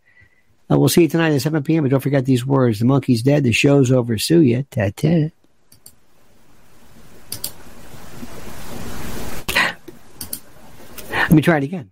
[0.69, 1.83] uh, we'll see you tonight at 7 p.m.
[1.83, 2.79] But don't forget these words.
[2.79, 3.43] The monkey's dead.
[3.43, 4.17] The show's over.
[4.17, 4.61] Sue ya.
[4.69, 5.29] Ta-ta.
[11.11, 11.91] Let me try it again.